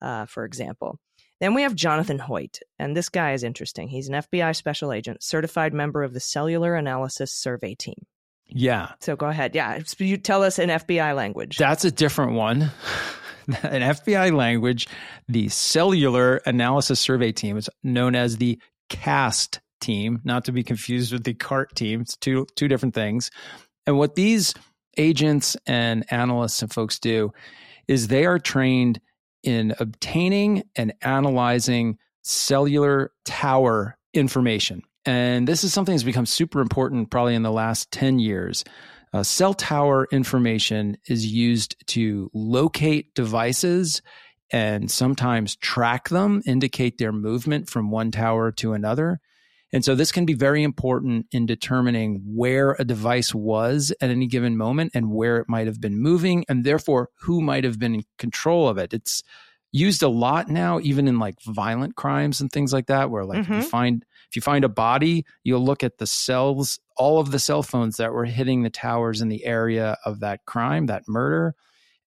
[0.00, 0.98] uh, for example.
[1.40, 3.88] Then we have Jonathan Hoyt, and this guy is interesting.
[3.88, 8.06] He's an FBI special agent, certified member of the Cellular Analysis Survey Team.
[8.46, 9.54] Yeah, So go ahead.
[9.54, 11.58] Yeah, you tell us in FBI language.
[11.58, 12.70] that's a different one.
[13.62, 14.88] An FBI language,
[15.26, 21.12] the Cellular Analysis Survey Team is known as the CAST team, not to be confused
[21.12, 22.02] with the CART team.
[22.02, 23.30] It's two two different things.
[23.86, 24.52] And what these
[24.98, 27.32] agents and analysts and folks do
[27.86, 29.00] is they are trained
[29.42, 34.82] in obtaining and analyzing cellular tower information.
[35.06, 38.64] And this is something that's become super important probably in the last 10 years.
[39.12, 44.02] Uh, cell tower information is used to locate devices
[44.50, 49.20] and sometimes track them, indicate their movement from one tower to another.
[49.72, 54.26] And so this can be very important in determining where a device was at any
[54.26, 57.96] given moment and where it might have been moving and therefore who might have been
[57.96, 58.94] in control of it.
[58.94, 59.22] It's
[59.70, 63.42] used a lot now, even in like violent crimes and things like that, where like
[63.42, 63.54] mm-hmm.
[63.54, 67.38] you find if you find a body, you'll look at the cells, all of the
[67.38, 71.54] cell phones that were hitting the towers in the area of that crime, that murder,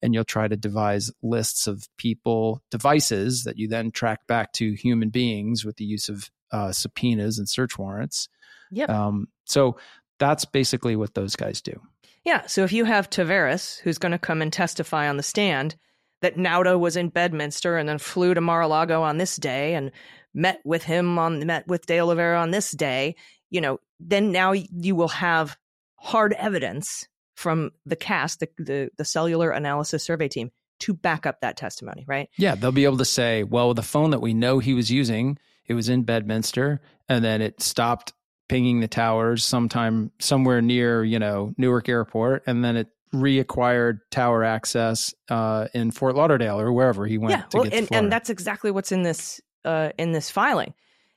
[0.02, 4.72] and you'll try to devise lists of people, devices that you then track back to
[4.72, 8.28] human beings with the use of uh, subpoenas and search warrants.
[8.70, 8.90] Yep.
[8.90, 9.76] Um, so
[10.18, 11.80] that's basically what those guys do.
[12.24, 12.46] Yeah.
[12.46, 15.76] So if you have Taveras, who's going to come and testify on the stand
[16.20, 19.90] that Nauta was in Bedminster and then flew to Mar-a-Lago on this day and
[20.34, 23.14] met with him on met with De Oliveira on this day,
[23.50, 25.56] you know, then now you will have
[25.96, 27.06] hard evidence
[27.36, 32.04] from the cast, the, the, the cellular analysis survey team, to back up that testimony,
[32.06, 32.28] right?
[32.36, 35.38] Yeah, they'll be able to say, well, the phone that we know he was using,
[35.66, 38.12] it was in Bedminster, and then it stopped
[38.48, 44.42] pinging the towers sometime somewhere near, you know, Newark Airport, and then it reacquired tower
[44.42, 47.32] access uh, in Fort Lauderdale or wherever he went.
[47.32, 50.74] Yeah, well, and, and that's exactly what's in this uh, in this filing,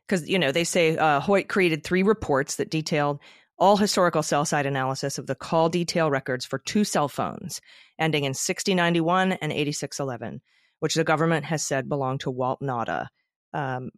[0.07, 3.19] because you know they say uh, Hoyt created three reports that detailed
[3.57, 7.61] all historical cell site analysis of the call detail records for two cell phones
[7.97, 10.41] ending in 6091 and 8611,
[10.79, 13.07] which the government has said belonged to Walt Nauta
[13.53, 13.89] um,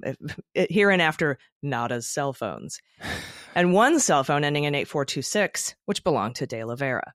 [0.70, 2.80] here and after Nauta's cell phones,
[3.56, 7.14] and one cell phone ending in 8426, which belonged to De Oliveira.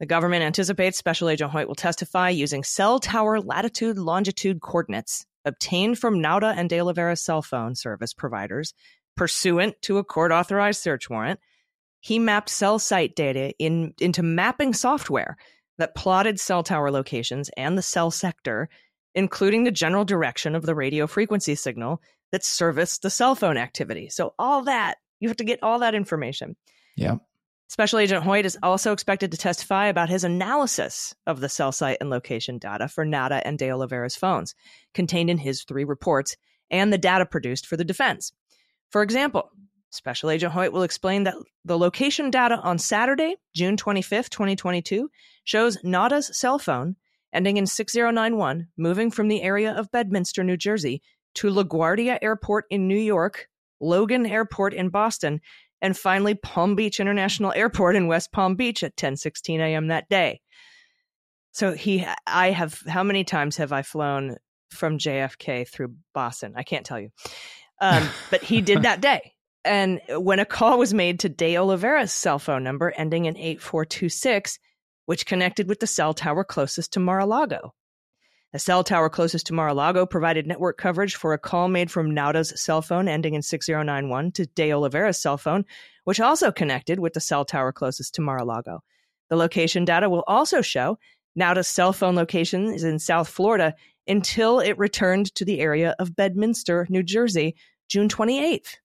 [0.00, 5.98] The government anticipates Special Agent Hoyt will testify using cell tower latitude longitude coordinates obtained
[5.98, 8.74] from Nauta and De Oliveira's cell phone service providers
[9.16, 11.40] pursuant to a court authorized search warrant.
[12.00, 15.36] He mapped cell site data in, into mapping software
[15.78, 18.68] that plotted cell tower locations and the cell sector
[19.14, 24.08] including the general direction of the radio frequency signal that serviced the cell phone activity.
[24.08, 26.56] So, all that, you have to get all that information.
[26.96, 27.16] Yeah.
[27.70, 31.98] Special Agent Hoyt is also expected to testify about his analysis of the cell site
[32.00, 34.54] and location data for Nauta and De Oliveira's phones,
[34.94, 36.38] contained in his three reports,
[36.70, 38.32] and the data produced for the defense.
[38.90, 39.50] For example,
[39.90, 45.10] Special Agent Hoyt will explain that the location data on Saturday, June 25th, 2022,
[45.44, 46.96] shows Nauta's cell phone
[47.34, 51.02] ending in 6091, moving from the area of Bedminster, New Jersey,
[51.34, 53.48] to LaGuardia Airport in New York,
[53.80, 55.40] Logan Airport in Boston,
[55.80, 59.88] and finally Palm Beach International Airport in West Palm Beach at 10:16 a.m.
[59.88, 60.40] that day.
[61.52, 64.36] So he I have how many times have I flown
[64.70, 66.54] from JFK through Boston?
[66.56, 67.10] I can't tell you.
[67.80, 69.34] Um, but he did that day.
[69.64, 74.58] And when a call was made to De Oliveira's cell phone number ending in 8426,
[75.06, 77.74] which connected with the cell tower closest to Mar-a-Lago.
[78.52, 82.58] The cell tower closest to Mar-a-Lago provided network coverage for a call made from Nauta's
[82.58, 85.66] cell phone ending in 6091 to De Oliveira's cell phone,
[86.04, 88.82] which also connected with the cell tower closest to Mar-a-Lago.
[89.28, 90.98] The location data will also show
[91.36, 93.74] Nauta's cell phone location is in South Florida
[94.06, 97.54] until it returned to the area of Bedminster, New Jersey,
[97.88, 98.76] June 28th.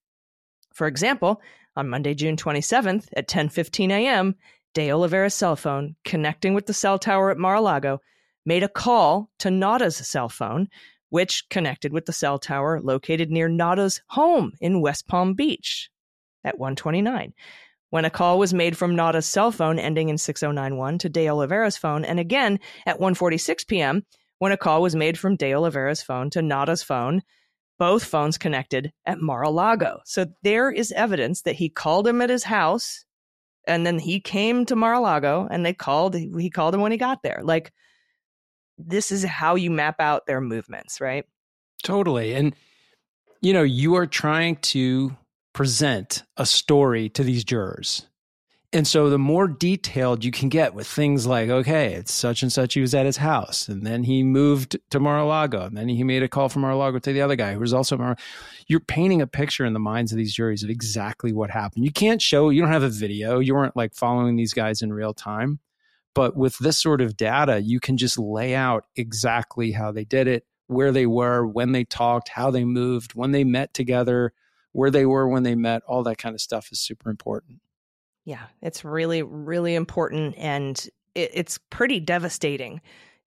[0.74, 1.40] For example,
[1.74, 4.34] on Monday, June 27th at 10:15 a.m.,
[4.74, 8.00] De Oliveira's cell phone, connecting with the cell tower at Mar-a-Lago,
[8.44, 10.68] made a call to Nauta's cell phone,
[11.10, 15.90] which connected with the cell tower located near Nauta's home in West Palm Beach
[16.44, 17.32] at 129.
[17.90, 21.76] When a call was made from Nauta's cell phone ending in 6091 to De Oliveira's
[21.76, 24.04] phone, and again at 1:46 p.m.
[24.38, 27.22] when a call was made from De Oliveira's phone to Nauta's phone,
[27.78, 30.00] both phones connected at Mar-a-Lago.
[30.04, 33.04] So there is evidence that he called him at his house
[33.66, 37.22] and then he came to Mar-a-Lago and they called he called him when he got
[37.22, 37.40] there.
[37.42, 37.72] Like
[38.78, 41.24] this is how you map out their movements, right?
[41.82, 42.34] Totally.
[42.34, 42.54] And
[43.40, 45.14] you know, you are trying to
[45.52, 48.06] present a story to these jurors.
[48.72, 52.52] And so the more detailed you can get with things like, okay, it's such and
[52.52, 56.02] such, he was at his house, and then he moved to Mar-a-Lago, and then he
[56.02, 58.16] made a call from Mar-a-Lago to the other guy who was also Mar.
[58.66, 61.84] You're painting a picture in the minds of these juries of exactly what happened.
[61.84, 64.92] You can't show, you don't have a video, you weren't like following these guys in
[64.92, 65.60] real time.
[66.14, 70.28] But with this sort of data, you can just lay out exactly how they did
[70.28, 74.32] it, where they were, when they talked, how they moved, when they met together,
[74.72, 77.60] where they were when they met, all that kind of stuff is super important.
[78.24, 80.78] Yeah, it's really, really important, and
[81.14, 82.80] it, it's pretty devastating.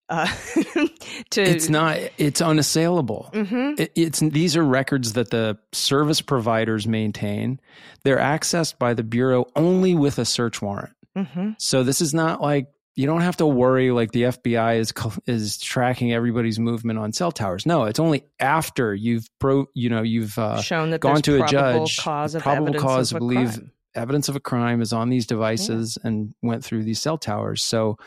[0.09, 0.25] Uh,
[1.31, 3.73] to it's not it's unassailable mm-hmm.
[3.77, 7.59] it, it's these are records that the service providers maintain
[8.03, 11.49] they're accessed by the bureau only with a search warrant mm-hmm.
[11.57, 12.67] so this is not like
[12.97, 14.93] you don't have to worry like the FBI is
[15.25, 17.65] is tracking everybody's movement on cell towers.
[17.65, 21.47] No, it's only after you've pro you know you've uh, shown that gone to a
[21.47, 25.97] judge cause probable cause to believe crime evidence of a crime is on these devices
[26.01, 26.07] yeah.
[26.07, 27.63] and went through these cell towers.
[27.63, 27.97] So,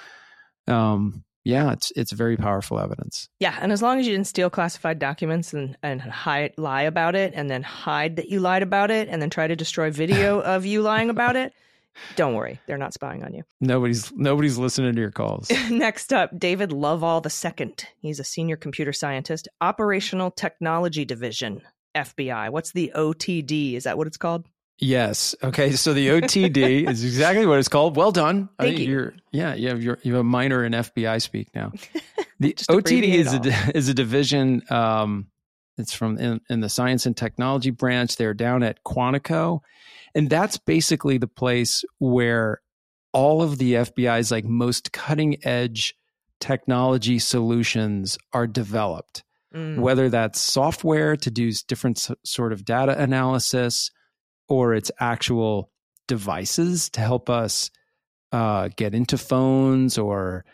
[0.66, 3.28] um, yeah, it's it's very powerful evidence.
[3.40, 7.14] Yeah, and as long as you didn't steal classified documents and and hide, lie about
[7.14, 10.40] it, and then hide that you lied about it, and then try to destroy video
[10.42, 11.52] of you lying about it,
[12.16, 13.42] don't worry, they're not spying on you.
[13.60, 15.50] Nobody's nobody's listening to your calls.
[15.70, 17.74] Next up, David Lovall II.
[18.00, 21.62] He's a senior computer scientist, Operational Technology Division,
[21.94, 22.50] FBI.
[22.50, 23.74] What's the OTD?
[23.74, 24.44] Is that what it's called?
[24.78, 25.34] Yes.
[25.42, 25.72] Okay.
[25.72, 27.96] So the OTD is exactly what it's called.
[27.96, 28.48] Well done.
[28.58, 28.86] Thank you.
[28.86, 31.72] You're, yeah, you have your you have a minor in FBI speak now.
[32.40, 34.62] The OTD is a is a division.
[34.70, 35.26] Um,
[35.76, 38.16] it's from in, in, the science and technology branch.
[38.16, 39.60] They're down at Quantico,
[40.14, 42.60] and that's basically the place where
[43.12, 45.94] all of the FBI's like most cutting edge
[46.40, 49.24] technology solutions are developed.
[49.54, 49.78] Mm.
[49.78, 53.90] Whether that's software to do different sort of data analysis
[54.48, 55.70] or it's actual
[56.06, 57.70] devices to help us
[58.32, 60.44] uh, get into phones or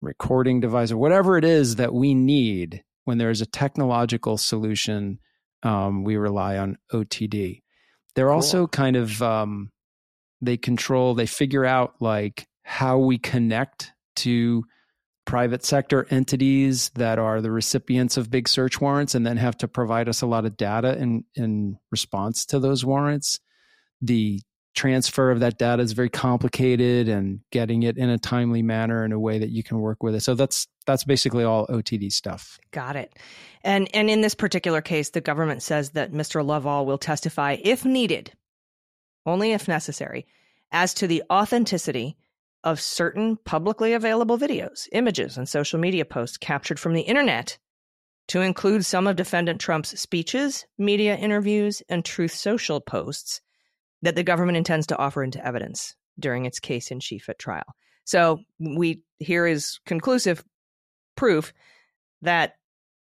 [0.00, 5.18] recording device or whatever it is that we need when there's a technological solution
[5.62, 7.62] um, we rely on otd
[8.14, 8.34] they're cool.
[8.34, 9.70] also kind of um,
[10.40, 14.64] they control they figure out like how we connect to
[15.26, 19.68] private sector entities that are the recipients of big search warrants and then have to
[19.68, 23.38] provide us a lot of data in in response to those warrants
[24.00, 24.40] the
[24.74, 29.12] transfer of that data is very complicated and getting it in a timely manner in
[29.12, 32.58] a way that you can work with it so that's that's basically all otd stuff
[32.70, 33.16] got it
[33.62, 37.84] and and in this particular case the government says that mr lovall will testify if
[37.84, 38.32] needed
[39.26, 40.26] only if necessary
[40.72, 42.16] as to the authenticity
[42.62, 47.58] of certain publicly available videos images and social media posts captured from the internet
[48.28, 53.40] to include some of defendant trump's speeches media interviews and truth social posts
[54.02, 57.74] that the government intends to offer into evidence during its case in chief at trial.
[58.04, 60.44] So we here is conclusive
[61.20, 61.52] proof
[62.22, 62.56] that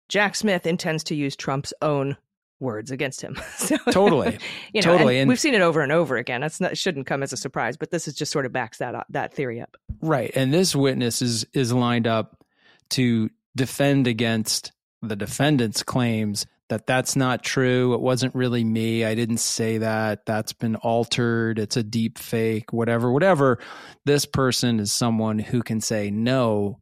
[0.09, 2.17] Jack Smith intends to use Trump's own
[2.59, 3.39] words against him.
[3.59, 4.39] so, totally,
[4.73, 5.19] you know, totally.
[5.19, 6.41] And we've seen it over and over again.
[6.41, 8.95] That's not shouldn't come as a surprise, but this is just sort of backs that
[8.95, 9.77] uh, that theory up.
[10.01, 12.43] Right, and this witness is is lined up
[12.91, 17.93] to defend against the defendant's claims that that's not true.
[17.93, 19.05] It wasn't really me.
[19.05, 20.25] I didn't say that.
[20.25, 21.59] That's been altered.
[21.59, 23.59] It's a deep fake, whatever, whatever.
[24.07, 26.79] This person is someone who can say, no,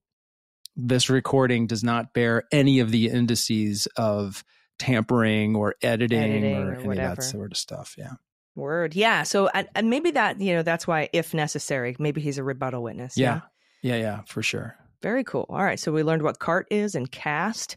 [0.77, 4.45] this recording does not bear any of the indices of
[4.79, 7.13] tampering or editing, editing or, or, any whatever.
[7.13, 7.95] of that sort of stuff.
[7.97, 8.13] Yeah.
[8.55, 8.95] Word.
[8.95, 9.23] Yeah.
[9.23, 13.17] So, and maybe that, you know, that's why, if necessary, maybe he's a rebuttal witness.
[13.17, 13.41] Yeah.
[13.83, 13.97] Yeah.
[13.97, 14.03] Yeah.
[14.03, 14.77] yeah for sure.
[15.03, 15.47] Very cool.
[15.49, 15.79] All right.
[15.79, 17.77] So we learned what CART is and CAST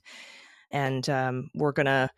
[0.71, 2.09] and um, we're gonna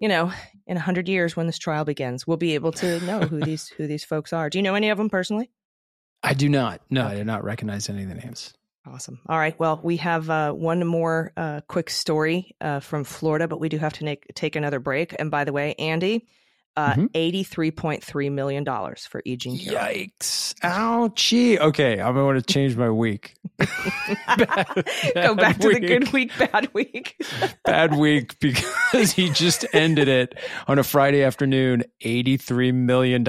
[0.00, 0.32] you know
[0.66, 3.68] in a hundred years when this trial begins we'll be able to know who these
[3.68, 5.50] who these folks are do you know any of them personally
[6.22, 7.14] i do not no okay.
[7.14, 8.54] i do not recognize any of the names
[8.86, 13.46] awesome all right well we have uh, one more uh, quick story uh, from florida
[13.46, 16.26] but we do have to make, take another break and by the way andy
[16.76, 17.06] uh, mm-hmm.
[17.14, 19.36] $83.3 million for E.
[19.36, 19.84] Jean Carroll.
[19.84, 20.54] Yikes.
[20.62, 21.58] Ouchie.
[21.58, 23.34] Okay, I'm going to change my week.
[23.58, 23.66] bad,
[25.14, 27.16] Go back to the good week, bad week.
[27.64, 33.24] bad week because he just ended it on a Friday afternoon, $83 million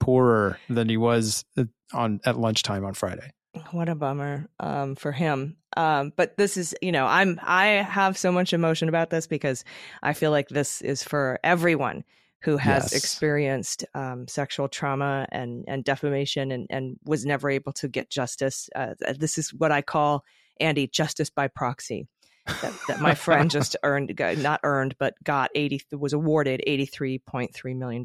[0.00, 1.44] poorer than he was
[1.92, 3.32] on at lunchtime on Friday.
[3.70, 5.56] What a bummer um, for him.
[5.76, 9.64] Um, but this is, you know, I'm I have so much emotion about this because
[10.02, 12.04] I feel like this is for everyone
[12.42, 12.92] who has yes.
[12.92, 18.68] experienced um, sexual trauma and, and defamation and, and was never able to get justice.
[18.74, 20.24] Uh, this is what I call,
[20.58, 22.08] Andy, justice by proxy.
[22.46, 28.04] that, that, my friend just earned, not earned, but got 80, was awarded $83.3 million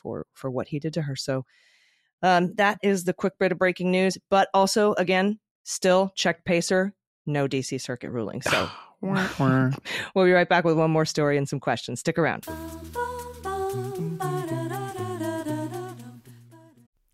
[0.00, 1.16] for, for what he did to her.
[1.16, 1.44] So
[2.22, 4.18] um, that is the quick bit of breaking news.
[4.30, 6.94] But also, again, still check Pacer,
[7.26, 8.42] no DC Circuit ruling.
[8.42, 8.68] So
[9.02, 12.00] we'll be right back with one more story and some questions.
[12.00, 12.46] Stick around.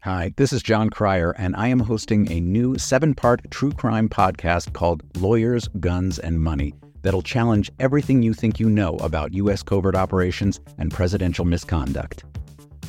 [0.02, 4.08] Hi, this is Jon Cryer, and I am hosting a new seven part true crime
[4.08, 9.62] podcast called Lawyers, Guns, and Money that'll challenge everything you think you know about U.S.
[9.62, 12.24] covert operations and presidential misconduct.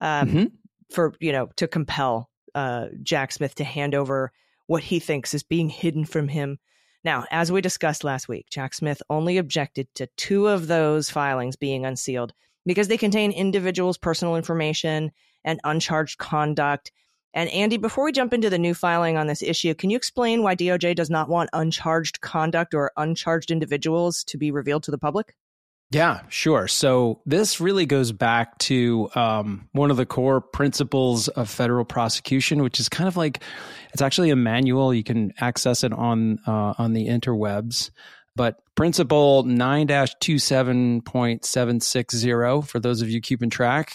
[0.00, 0.52] um, Mhm.
[0.90, 4.32] for, you know, to compel uh, Jack Smith to hand over
[4.66, 6.58] what he thinks is being hidden from him.
[7.04, 11.54] Now, as we discussed last week, Jack Smith only objected to two of those filings
[11.56, 12.32] being unsealed
[12.64, 15.12] because they contain individuals' personal information
[15.44, 16.90] and uncharged conduct.
[17.34, 20.42] And Andy, before we jump into the new filing on this issue, can you explain
[20.42, 24.98] why DOJ does not want uncharged conduct or uncharged individuals to be revealed to the
[24.98, 25.36] public?
[25.92, 26.66] Yeah, sure.
[26.66, 32.64] So this really goes back to um, one of the core principles of federal prosecution,
[32.64, 33.40] which is kind of like
[33.92, 34.92] it's actually a manual.
[34.92, 37.90] You can access it on uh, on the interwebs.
[38.34, 43.92] But principle nine 27.760 for those of you keeping track,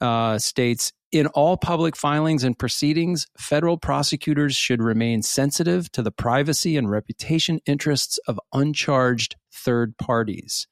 [0.00, 6.10] uh, states in all public filings and proceedings, federal prosecutors should remain sensitive to the
[6.10, 10.66] privacy and reputation interests of uncharged third parties.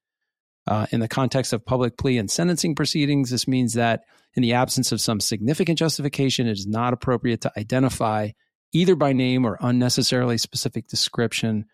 [0.67, 4.03] Uh, in the context of public plea and sentencing proceedings, this means that
[4.35, 8.31] in the absence of some significant justification, it is not appropriate to identify
[8.73, 11.65] either by name or unnecessarily specific description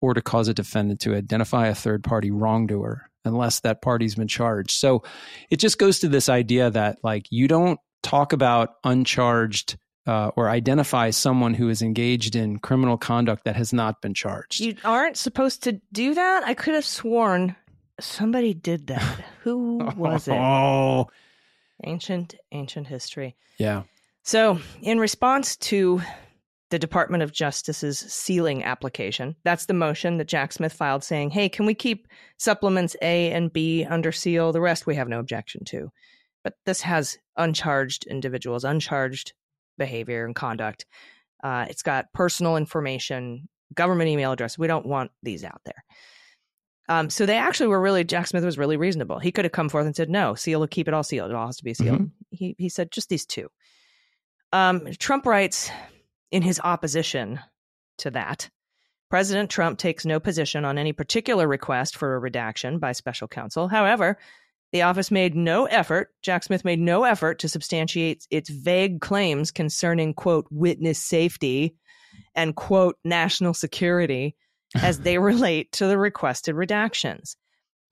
[0.00, 4.28] or to cause a defendant to identify a third party wrongdoer unless that party's been
[4.28, 4.72] charged.
[4.72, 5.04] So
[5.50, 9.76] it just goes to this idea that like you don't talk about uncharged
[10.06, 14.58] uh, or identify someone who is engaged in criminal conduct that has not been charged.
[14.58, 16.42] You aren't supposed to do that?
[16.44, 17.54] I could have sworn
[18.00, 19.24] somebody did that.
[19.42, 20.32] Who was it?
[20.34, 21.08] Oh,
[21.84, 23.36] Ancient, ancient history.
[23.58, 23.82] yeah.
[24.24, 26.00] So, in response to
[26.70, 31.48] the Department of Justice's sealing application, that's the motion that Jack Smith filed saying, hey,
[31.48, 32.06] can we keep
[32.38, 34.52] supplements A and B under seal?
[34.52, 35.90] The rest we have no objection to.
[36.44, 39.32] But this has uncharged individuals, uncharged
[39.76, 40.86] behavior and conduct.
[41.42, 44.56] Uh, it's got personal information, government email address.
[44.56, 45.84] We don't want these out there.
[46.88, 49.18] Um, so they actually were really Jack Smith was really reasonable.
[49.18, 51.30] He could have come forth and said, "No, seal, keep it all sealed.
[51.30, 53.48] It all has to be sealed." He he said just these two.
[54.52, 55.70] Um, Trump writes
[56.30, 57.40] in his opposition
[57.98, 58.50] to that,
[59.10, 63.68] President Trump takes no position on any particular request for a redaction by special counsel.
[63.68, 64.18] However,
[64.72, 69.50] the office made no effort, Jack Smith made no effort to substantiate its vague claims
[69.50, 71.74] concerning, quote, witness safety
[72.34, 74.34] and, quote, national security
[74.76, 77.36] as they relate to the requested redactions.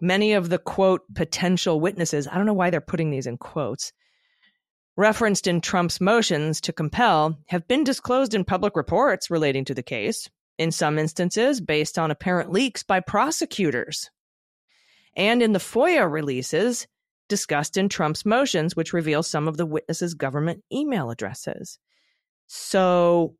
[0.00, 3.92] Many of the, quote, potential witnesses, I don't know why they're putting these in quotes,
[4.96, 9.82] referenced in Trump's motions to compel have been disclosed in public reports relating to the
[9.82, 10.28] case,
[10.60, 14.10] in some instances based on apparent leaks by prosecutors,
[15.16, 16.86] and in the FOIA releases
[17.28, 21.78] discussed in Trump's motions, which reveal some of the witnesses' government email addresses.
[22.46, 23.36] So,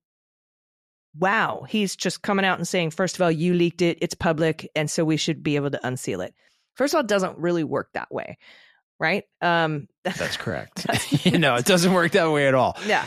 [1.18, 4.68] wow, he's just coming out and saying, first of all, you leaked it, it's public,
[4.74, 6.34] and so we should be able to unseal it.
[6.74, 8.38] First of all, it doesn't really work that way,
[8.98, 9.24] right?
[9.40, 10.86] Um, That's correct.
[11.26, 12.76] you know, it doesn't work that way at all.
[12.86, 13.06] yeah.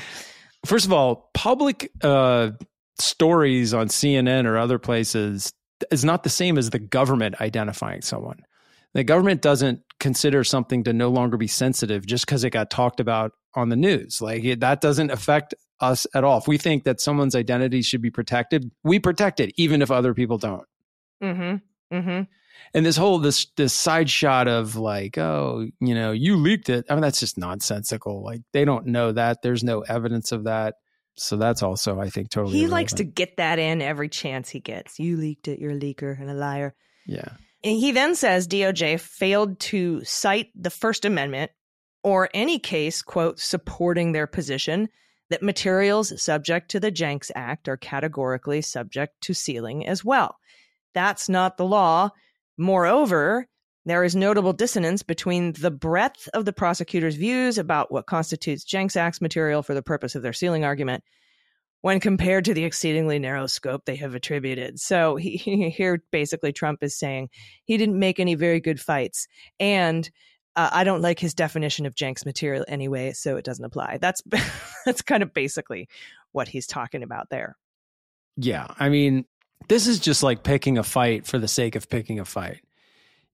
[0.65, 2.51] First of all, public uh,
[2.99, 5.51] stories on CNN or other places
[5.91, 8.39] is not the same as the government identifying someone.
[8.93, 12.99] The government doesn't consider something to no longer be sensitive just because it got talked
[12.99, 14.21] about on the news.
[14.21, 15.53] Like it, that doesn't affect
[15.83, 16.37] us at all.
[16.37, 20.13] If we think that someone's identity should be protected, we protect it, even if other
[20.13, 20.65] people don't.
[21.21, 21.95] Mm-hmm.
[21.95, 22.23] Mm-hmm.
[22.73, 26.85] And this whole this this side shot of like, oh, you know, you leaked it.
[26.89, 28.23] I mean, that's just nonsensical.
[28.23, 29.41] Like they don't know that.
[29.41, 30.75] There's no evidence of that.
[31.15, 32.57] So that's also, I think, totally.
[32.57, 34.97] He likes to get that in every chance he gets.
[34.97, 35.59] You leaked it.
[35.59, 36.73] You're a leaker and a liar.
[37.05, 37.33] Yeah.
[37.63, 41.51] And he then says DOJ failed to cite the First Amendment
[42.03, 44.89] or any case, quote, supporting their position
[45.33, 50.37] that materials subject to the Jencks Act are categorically subject to sealing as well.
[50.93, 52.11] That's not the law.
[52.55, 53.47] Moreover,
[53.83, 58.95] there is notable dissonance between the breadth of the prosecutor's views about what constitutes Jencks
[58.95, 61.03] Act material for the purpose of their sealing argument
[61.81, 64.79] when compared to the exceedingly narrow scope they have attributed.
[64.79, 67.29] So he, here, basically, Trump is saying
[67.65, 69.27] he didn't make any very good fights,
[69.59, 70.07] and
[70.55, 73.97] uh, I don't like his definition of Jencks material anyway, so it doesn't apply.
[73.99, 74.21] That's
[74.85, 75.87] that's kind of basically
[76.31, 77.57] what he's talking about there.
[78.37, 79.25] Yeah, I mean,
[79.69, 82.61] this is just like picking a fight for the sake of picking a fight.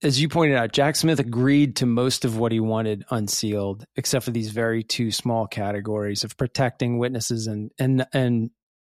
[0.02, 4.24] As you pointed out, Jack Smith agreed to most of what he wanted unsealed, except
[4.24, 8.52] for these very two small categories of protecting witnesses and and and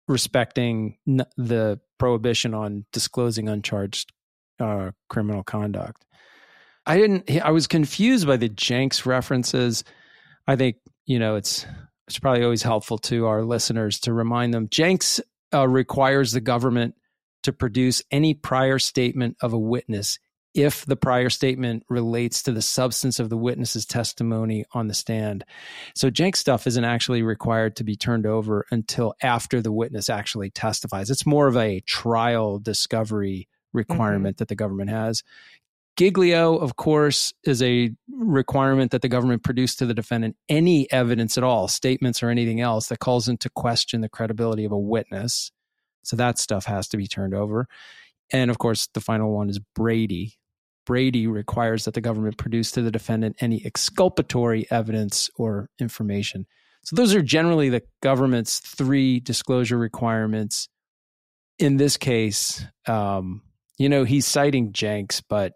[0.09, 4.13] respecting the prohibition on disclosing uncharged
[4.61, 6.05] uh, criminal conduct.
[6.87, 7.31] I didn't.
[7.43, 9.85] I was confused by the Jencks references.
[10.47, 10.77] I think
[11.07, 11.67] you know it's
[12.09, 14.69] it's probably always helpful to our listeners to remind them.
[14.69, 15.21] Jencks
[15.55, 16.95] uh, requires the government
[17.45, 20.19] to produce any prior statement of a witness
[20.55, 25.45] if the prior statement relates to the substance of the witness's testimony on the stand.
[25.95, 30.51] So Jencks stuff isn't actually required to be turned over until after the witness actually
[30.51, 31.11] testifies.
[31.11, 34.43] It's more of a trial discovery requirement mm-hmm.
[34.43, 35.23] that the government has.
[35.97, 41.37] Giglio, of course, is a requirement that the government produce to the defendant any evidence
[41.37, 45.53] at all, statements or anything else that calls into question the credibility of a witness.
[46.03, 47.67] So that stuff has to be turned over.
[48.33, 50.39] And of course, the final one is Brady,
[50.85, 56.47] Brady requires that the government produce to the defendant any exculpatory evidence or information.
[56.85, 60.69] So those are generally the government's three disclosure requirements.
[61.59, 63.43] In this case, um,
[63.79, 65.55] you know, he's citing Jencks, but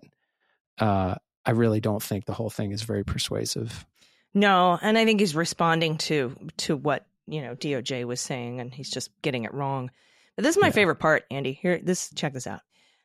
[0.79, 1.15] uh,
[1.45, 3.87] I really don't think the whole thing is very persuasive.
[4.35, 8.73] No, and I think he's responding to to what you know DOJ was saying, and
[8.73, 9.91] he's just getting it wrong.
[10.37, 10.73] But this is my yeah.
[10.73, 11.53] favorite part, Andy.
[11.53, 12.61] Here, this check this out.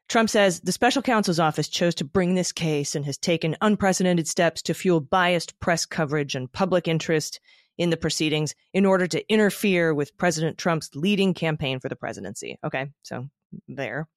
[0.09, 4.27] Trump says the special counsel's office chose to bring this case and has taken unprecedented
[4.27, 7.39] steps to fuel biased press coverage and public interest
[7.77, 12.59] in the proceedings in order to interfere with President Trump's leading campaign for the presidency.
[12.61, 13.29] Okay, so
[13.69, 14.09] there.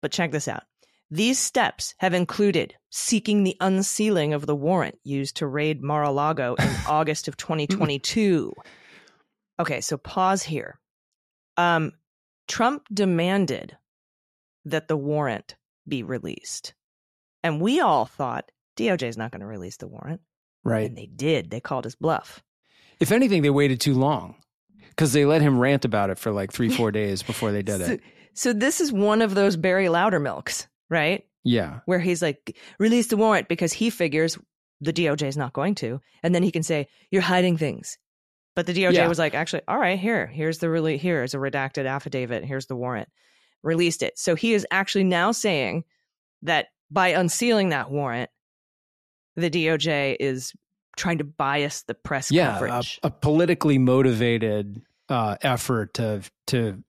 [0.00, 0.62] But check this out.
[1.14, 6.10] These steps have included seeking the unsealing of the warrant used to raid Mar a
[6.10, 8.52] Lago in August of 2022.
[9.60, 10.80] Okay, so pause here.
[11.56, 11.92] Um,
[12.48, 13.76] Trump demanded
[14.64, 15.54] that the warrant
[15.86, 16.74] be released.
[17.44, 20.20] And we all thought DOJ is not going to release the warrant.
[20.64, 20.88] Right.
[20.88, 21.48] And they did.
[21.48, 22.42] They called his bluff.
[22.98, 24.34] If anything, they waited too long
[24.88, 27.82] because they let him rant about it for like three, four days before they did
[27.82, 28.00] so, it.
[28.32, 31.24] So this is one of those Barry Loudermilks, right?
[31.44, 31.80] Yeah.
[31.86, 34.38] Where he's like, release the warrant because he figures
[34.80, 36.00] the DOJ is not going to.
[36.22, 37.98] And then he can say, you're hiding things.
[38.56, 39.08] But the DOJ yeah.
[39.08, 42.44] was like, actually, all right, here, here's the really, here is a redacted affidavit.
[42.44, 43.08] Here's the warrant
[43.64, 44.18] released it.
[44.18, 45.84] So he is actually now saying
[46.42, 48.30] that by unsealing that warrant,
[49.34, 50.52] the DOJ is
[50.96, 53.00] trying to bias the press yeah, coverage.
[53.02, 56.82] A, a politically motivated uh, effort to to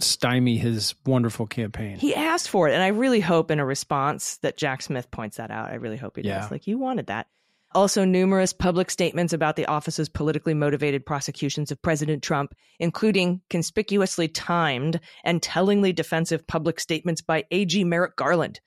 [0.00, 1.96] stymie his wonderful campaign.
[1.96, 5.36] He asked for it, and I really hope in a response that Jack Smith points
[5.36, 5.70] that out.
[5.70, 6.40] I really hope he yeah.
[6.40, 6.50] does.
[6.50, 7.26] Like you wanted that.
[7.74, 14.26] Also, numerous public statements about the office's politically motivated prosecutions of President Trump, including conspicuously
[14.26, 18.60] timed and tellingly defensive public statements by AG Merrick Garland,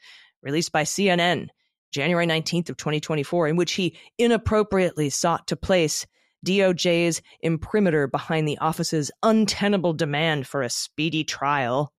[0.43, 1.47] released by CNN
[1.91, 6.05] January 19th of 2024, in which he inappropriately sought to place
[6.45, 11.93] DOJ's imprimatur behind the office's untenable demand for a speedy trial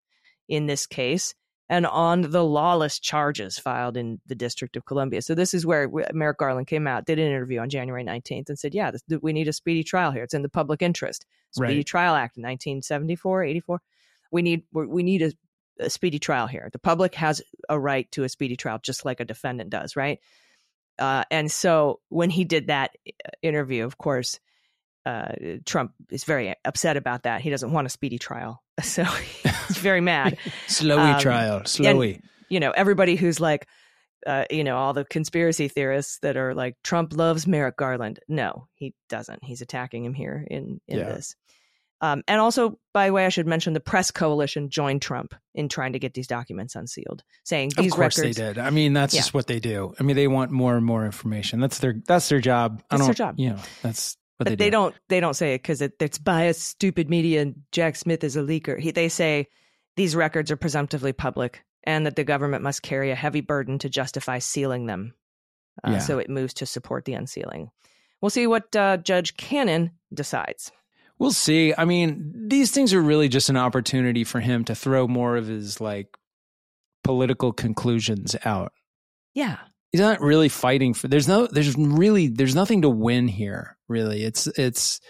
[0.48, 1.34] in this case
[1.72, 5.22] and on the lawless charges filed in the District of Columbia.
[5.22, 8.58] So this is where Merrick Garland came out, did an interview on January 19th, and
[8.58, 10.22] said, "Yeah, this, we need a speedy trial here.
[10.22, 11.24] It's in the public interest.
[11.52, 11.86] Speedy right.
[11.86, 13.80] Trial Act, 1974, 84.
[14.30, 15.32] We need we need a,
[15.80, 16.68] a speedy trial here.
[16.70, 17.40] The public has
[17.70, 20.18] a right to a speedy trial, just like a defendant does, right?"
[21.02, 24.38] Uh, and so when he did that uh, interview, of course,
[25.04, 25.32] uh,
[25.66, 27.40] Trump is very upset about that.
[27.40, 30.38] He doesn't want a speedy trial, so he's very mad.
[30.68, 32.14] slowy Um, trial, slowy.
[32.14, 33.66] And, you know, everybody who's like,
[34.26, 38.20] uh, you know, all the conspiracy theorists that are like, Trump loves Merrick Garland.
[38.28, 39.42] No, he doesn't.
[39.42, 41.06] He's attacking him here in in Yeah.
[41.06, 41.34] this.
[42.02, 45.68] Um, and also, by the way, I should mention the press coalition joined Trump in
[45.68, 48.36] trying to get these documents unsealed, saying Of these course records.
[48.36, 48.58] they did.
[48.58, 49.20] I mean, that's Yeah.
[49.20, 49.94] just what they do.
[50.00, 51.60] I mean, they want more and more information.
[51.60, 52.82] That's their that's their job.
[52.90, 53.36] That's their job.
[53.38, 54.70] You know, that's but they, they, do.
[54.72, 58.36] don't they don't say it because it, it's biased, stupid media, and Jack Smith is
[58.36, 58.76] a leaker.
[58.80, 59.46] He, they say
[59.96, 63.88] these records are presumptively public, and that the government must carry a heavy burden to
[63.88, 65.14] justify sealing them.
[65.84, 65.98] Uh, Yeah.
[66.00, 67.70] So it moves to support the unsealing.
[68.20, 70.72] We'll see what uh, Judge Cannon decides.
[71.22, 71.72] We'll see.
[71.78, 75.46] I mean, these things are really just an opportunity for him to throw more of
[75.46, 76.08] his like
[77.04, 78.72] political conclusions out.
[79.32, 79.58] Yeah,
[79.92, 84.24] He's not really fighting for there's no there's really there's nothing to win here, really.
[84.24, 85.00] It's it's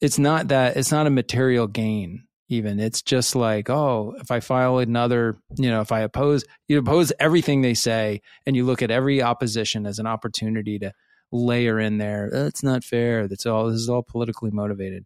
[0.00, 2.80] it's not that it's not a material gain even.
[2.80, 7.12] It's just like, oh, if I file another, you know, if I oppose you oppose
[7.20, 10.92] everything they say and you look at every opposition as an opportunity to
[11.30, 13.28] layer in there, that's not fair.
[13.28, 15.04] That's all this is all politically motivated.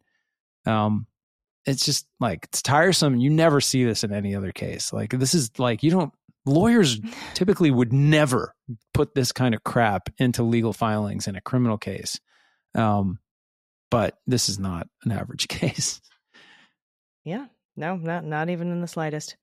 [0.67, 1.07] Um
[1.67, 3.17] it's just like it's tiresome.
[3.17, 4.93] You never see this in any other case.
[4.93, 6.13] Like this is like you don't
[6.47, 7.01] lawyers
[7.35, 8.55] typically would never
[8.95, 12.21] put this kind of crap into legal filings in a criminal case.
[12.75, 13.19] Um,
[13.91, 16.01] but this is not an average case.
[17.25, 19.37] yeah, no, not not even in the slightest.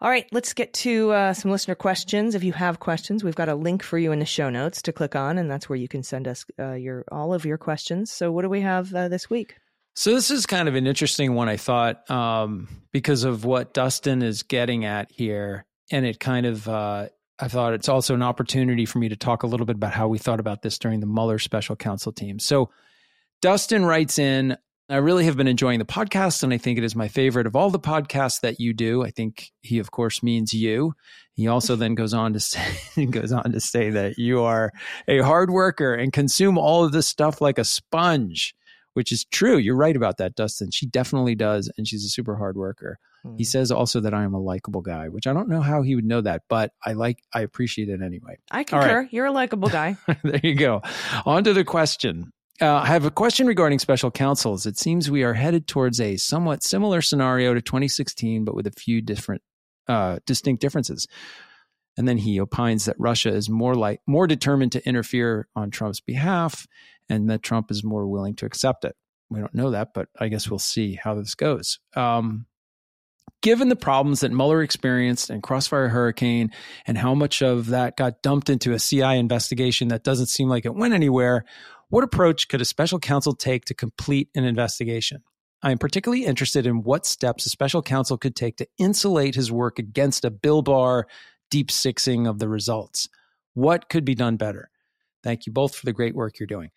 [0.00, 2.34] All right, let's get to uh, some listener questions.
[2.34, 4.92] If you have questions, we've got a link for you in the show notes to
[4.92, 8.10] click on, and that's where you can send us uh, your all of your questions.
[8.10, 9.56] So, what do we have uh, this week?
[9.94, 14.22] So this is kind of an interesting one, I thought, um, because of what Dustin
[14.22, 16.68] is getting at here, and it kind of.
[16.68, 17.08] Uh,
[17.38, 20.06] I thought it's also an opportunity for me to talk a little bit about how
[20.06, 22.38] we thought about this during the Mueller special counsel team.
[22.38, 22.70] So,
[23.42, 24.56] Dustin writes in,
[24.88, 27.56] I really have been enjoying the podcast, and I think it is my favorite of
[27.56, 29.02] all the podcasts that you do.
[29.02, 30.92] I think he, of course, means you.
[31.32, 34.72] He also then goes on to say goes on to say that you are
[35.08, 38.54] a hard worker and consume all of this stuff like a sponge,
[38.94, 39.56] which is true.
[39.56, 40.70] You're right about that, Dustin.
[40.70, 42.98] She definitely does, and she's a super hard worker.
[43.22, 43.36] Hmm.
[43.36, 45.94] He says also that I am a likable guy, which I don't know how he
[45.94, 48.38] would know that, but I like I appreciate it anyway.
[48.50, 49.00] I concur.
[49.00, 49.12] right.
[49.12, 49.96] You're a likable guy.
[50.24, 50.82] there you go.
[51.26, 52.32] On to the question.
[52.60, 54.64] Uh, I have a question regarding special counsels.
[54.64, 58.70] It seems we are headed towards a somewhat similar scenario to 2016, but with a
[58.70, 59.42] few different,
[59.88, 61.08] uh, distinct differences.
[61.96, 66.00] And then he opines that Russia is more like more determined to interfere on Trump's
[66.00, 66.66] behalf,
[67.08, 68.96] and that Trump is more willing to accept it.
[69.30, 71.78] We don't know that, but I guess we'll see how this goes.
[71.96, 72.46] Um,
[73.42, 76.50] given the problems that Mueller experienced in Crossfire Hurricane
[76.86, 80.64] and how much of that got dumped into a CI investigation that doesn't seem like
[80.64, 81.44] it went anywhere,
[81.88, 85.22] what approach could a special counsel take to complete an investigation?
[85.62, 89.50] I am particularly interested in what steps a special counsel could take to insulate his
[89.50, 91.06] work against a Bill Barr
[91.50, 93.08] deep sixing of the results.
[93.54, 94.70] What could be done better?
[95.22, 96.70] Thank you both for the great work you're doing.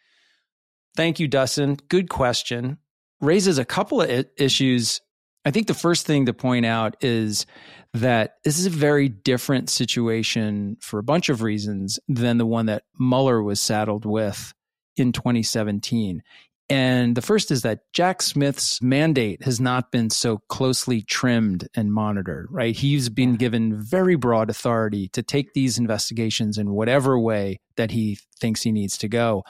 [0.98, 1.78] Thank you, Dustin.
[1.90, 2.80] Good question.
[3.22, 5.00] Raises a couple of issues.
[5.46, 7.46] I think the first thing to point out is
[7.94, 12.66] that this is a very different situation for a bunch of reasons than the one
[12.66, 14.56] that Mueller was saddled with
[14.98, 16.24] in 2017.
[16.70, 21.94] And the first is that Jack Smith's mandate has not been so closely trimmed and
[21.94, 22.76] monitored, right?
[22.76, 28.20] He's been given very broad authority to take these investigations in whatever way that he
[28.38, 29.46] thinks he needs to go.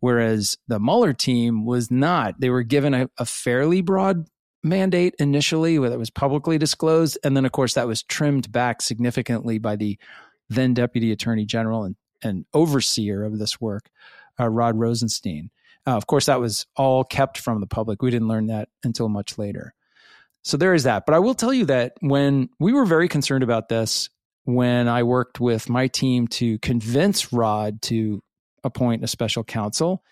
[0.00, 2.38] Whereas the Mueller team was not.
[2.38, 4.26] They were given a, a fairly broad
[4.62, 7.16] mandate initially that was publicly disclosed.
[7.24, 9.98] And then, of course, that was trimmed back significantly by the
[10.50, 13.88] then Deputy Attorney General and, and overseer of this work,
[14.38, 15.50] uh, Rod Rosenstein.
[15.88, 18.02] Uh, of course, that was all kept from the public.
[18.02, 19.72] We didn't learn that until much later.
[20.42, 21.06] So there is that.
[21.06, 24.10] But I will tell you that when we were very concerned about this,
[24.44, 28.22] when I worked with my team to convince Rod to
[28.64, 30.02] appoint a special counsel,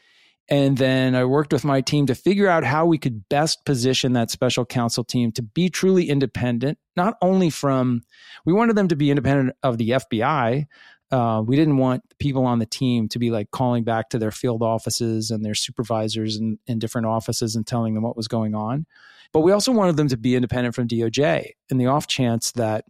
[0.49, 4.15] and then I worked with my team to figure out how we could best position
[4.15, 8.03] that special counsel team to be truly independent, not only from,
[8.47, 10.67] we wanted them to be independent of the FBI.
[11.13, 14.33] Uh, we didn't want people on the team to be like calling back to their
[14.33, 18.55] field offices and their supervisors in, in different offices and telling them what was going
[18.55, 18.87] on.
[19.33, 22.85] But we also wanted them to be independent from DOJ in the off chance that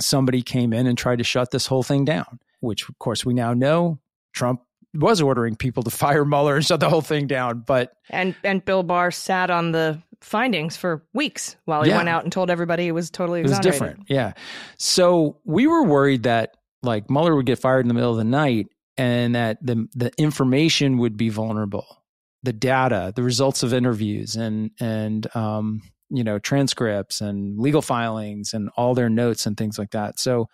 [0.00, 3.32] somebody came in and tried to shut this whole thing down, which of course we
[3.34, 3.98] now know
[4.32, 4.62] Trump
[4.94, 7.62] was ordering people to fire Mueller and shut the whole thing down.
[7.66, 11.96] But and and Bill Barr sat on the findings for weeks while he Yeah.
[11.96, 14.04] went out and told everybody it was totally it was different.
[14.08, 14.32] Yeah.
[14.78, 18.24] So we were worried that like Mueller would get fired in the middle of the
[18.24, 22.02] night and that the the information would be vulnerable.
[22.42, 28.52] the data, the results of interviews, and and um, you know transcripts and legal filings
[28.52, 30.18] and all their notes and things like that.
[30.18, 30.48] So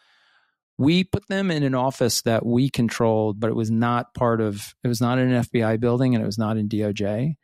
[0.77, 4.75] we put them in an office that we controlled, but it was not part of.
[4.85, 7.35] It was not in an FBI building, and it was not in DOJ.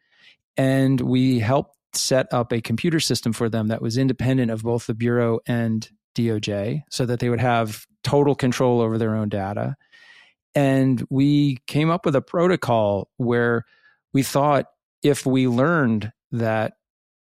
[0.56, 4.86] And we helped set up a computer system for them that was independent of both
[4.86, 9.76] the bureau and DOJ, so that they would have total control over their own data.
[10.54, 13.64] And we came up with a protocol where
[14.12, 14.66] we thought
[15.02, 16.74] if we learned that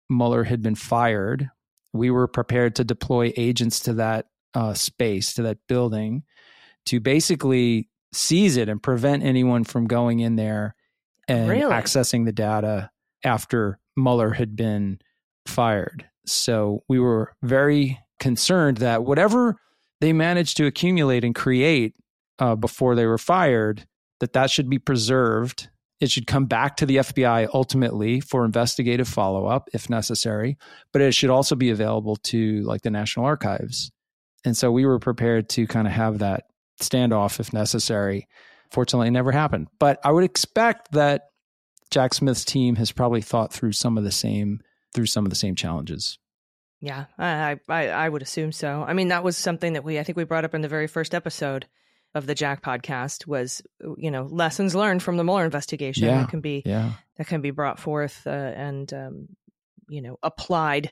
[0.09, 1.49] Mueller had been fired,
[1.93, 6.23] we were prepared to deploy agents to that uh, space, to that building,
[6.87, 10.75] to basically seize it and prevent anyone from going in there
[11.27, 11.73] and Really?
[11.73, 12.89] accessing the data
[13.23, 14.99] after Mueller had been
[15.47, 16.05] fired.
[16.25, 19.57] So we were very concerned that whatever
[20.01, 21.95] they managed to accumulate and create
[22.39, 23.87] uh, before they were fired,
[24.19, 25.69] that that should be preserved.
[25.99, 30.57] It should come back to the FBI ultimately for investigative follow up if necessary,
[30.91, 33.91] but it should also be available to like the National Archives.
[34.43, 36.43] And so we were prepared to kind of have that
[36.81, 38.27] standoff if necessary.
[38.71, 39.67] Fortunately, it never happened.
[39.79, 41.29] But I would expect that
[41.91, 44.59] Jack Smith's team has probably thought through some of the same
[44.93, 46.17] through some of the same challenges.
[46.81, 48.83] Yeah, I, I I would assume so.
[48.87, 50.87] I mean, that was something that we I think we brought up in the very
[50.87, 51.65] first episode
[52.13, 53.61] of the Jack podcast was
[53.97, 56.91] you know lessons learned from the Mueller investigation Yeah, that can be Yeah.
[57.17, 59.27] that can be brought forth uh, and um,
[59.89, 60.91] you know applied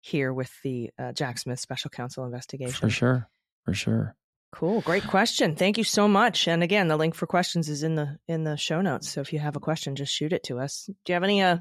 [0.00, 2.74] here with the uh, Jack Smith special counsel investigation.
[2.74, 3.28] For sure.
[3.64, 4.14] For sure.
[4.52, 5.56] Cool, great question.
[5.56, 6.48] Thank you so much.
[6.48, 9.08] And again, the link for questions is in the in the show notes.
[9.10, 10.86] So if you have a question, just shoot it to us.
[11.04, 11.58] Do you have any uh,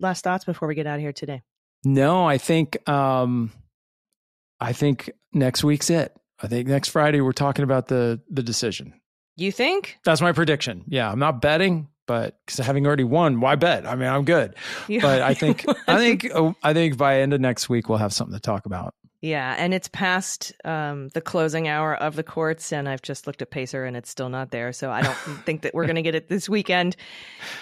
[0.00, 1.42] last thoughts before we get out of here today?
[1.84, 3.52] No, I think um
[4.60, 6.14] I think next week's it.
[6.42, 8.94] I think next Friday we're talking about the the decision.
[9.36, 9.98] You think?
[10.04, 10.84] That's my prediction.
[10.86, 13.86] Yeah, I'm not betting, but because having already won, why bet?
[13.86, 14.56] I mean, I'm good.
[14.88, 15.00] Yeah.
[15.00, 18.12] But I think I think oh, I think by end of next week we'll have
[18.12, 18.96] something to talk about.
[19.20, 23.42] Yeah, and it's past um, the closing hour of the courts, and I've just looked
[23.42, 24.72] at Pacer, and it's still not there.
[24.72, 25.14] So I don't
[25.46, 26.96] think that we're going to get it this weekend.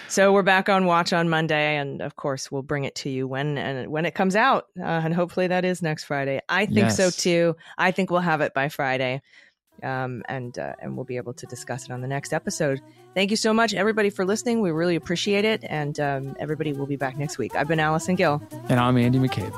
[0.07, 3.27] So we're back on watch on Monday, and of course we'll bring it to you
[3.27, 6.41] when and when it comes out, uh, and hopefully that is next Friday.
[6.49, 7.55] I think so too.
[7.77, 9.21] I think we'll have it by Friday,
[9.83, 12.81] um, and uh, and we'll be able to discuss it on the next episode.
[13.13, 14.61] Thank you so much, everybody, for listening.
[14.61, 17.55] We really appreciate it, and um, everybody will be back next week.
[17.55, 18.41] I've been Allison Gill.
[18.69, 19.53] And I'm Andy McCabe.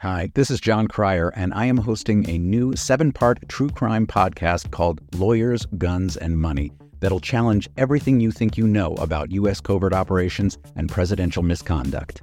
[0.00, 4.06] Hi, this is Jon Cryer, and I am hosting a new seven part true crime
[4.06, 6.70] podcast called Lawyers, Guns, and Money
[7.00, 9.60] that'll challenge everything you think you know about U.S.
[9.60, 12.22] covert operations and presidential misconduct.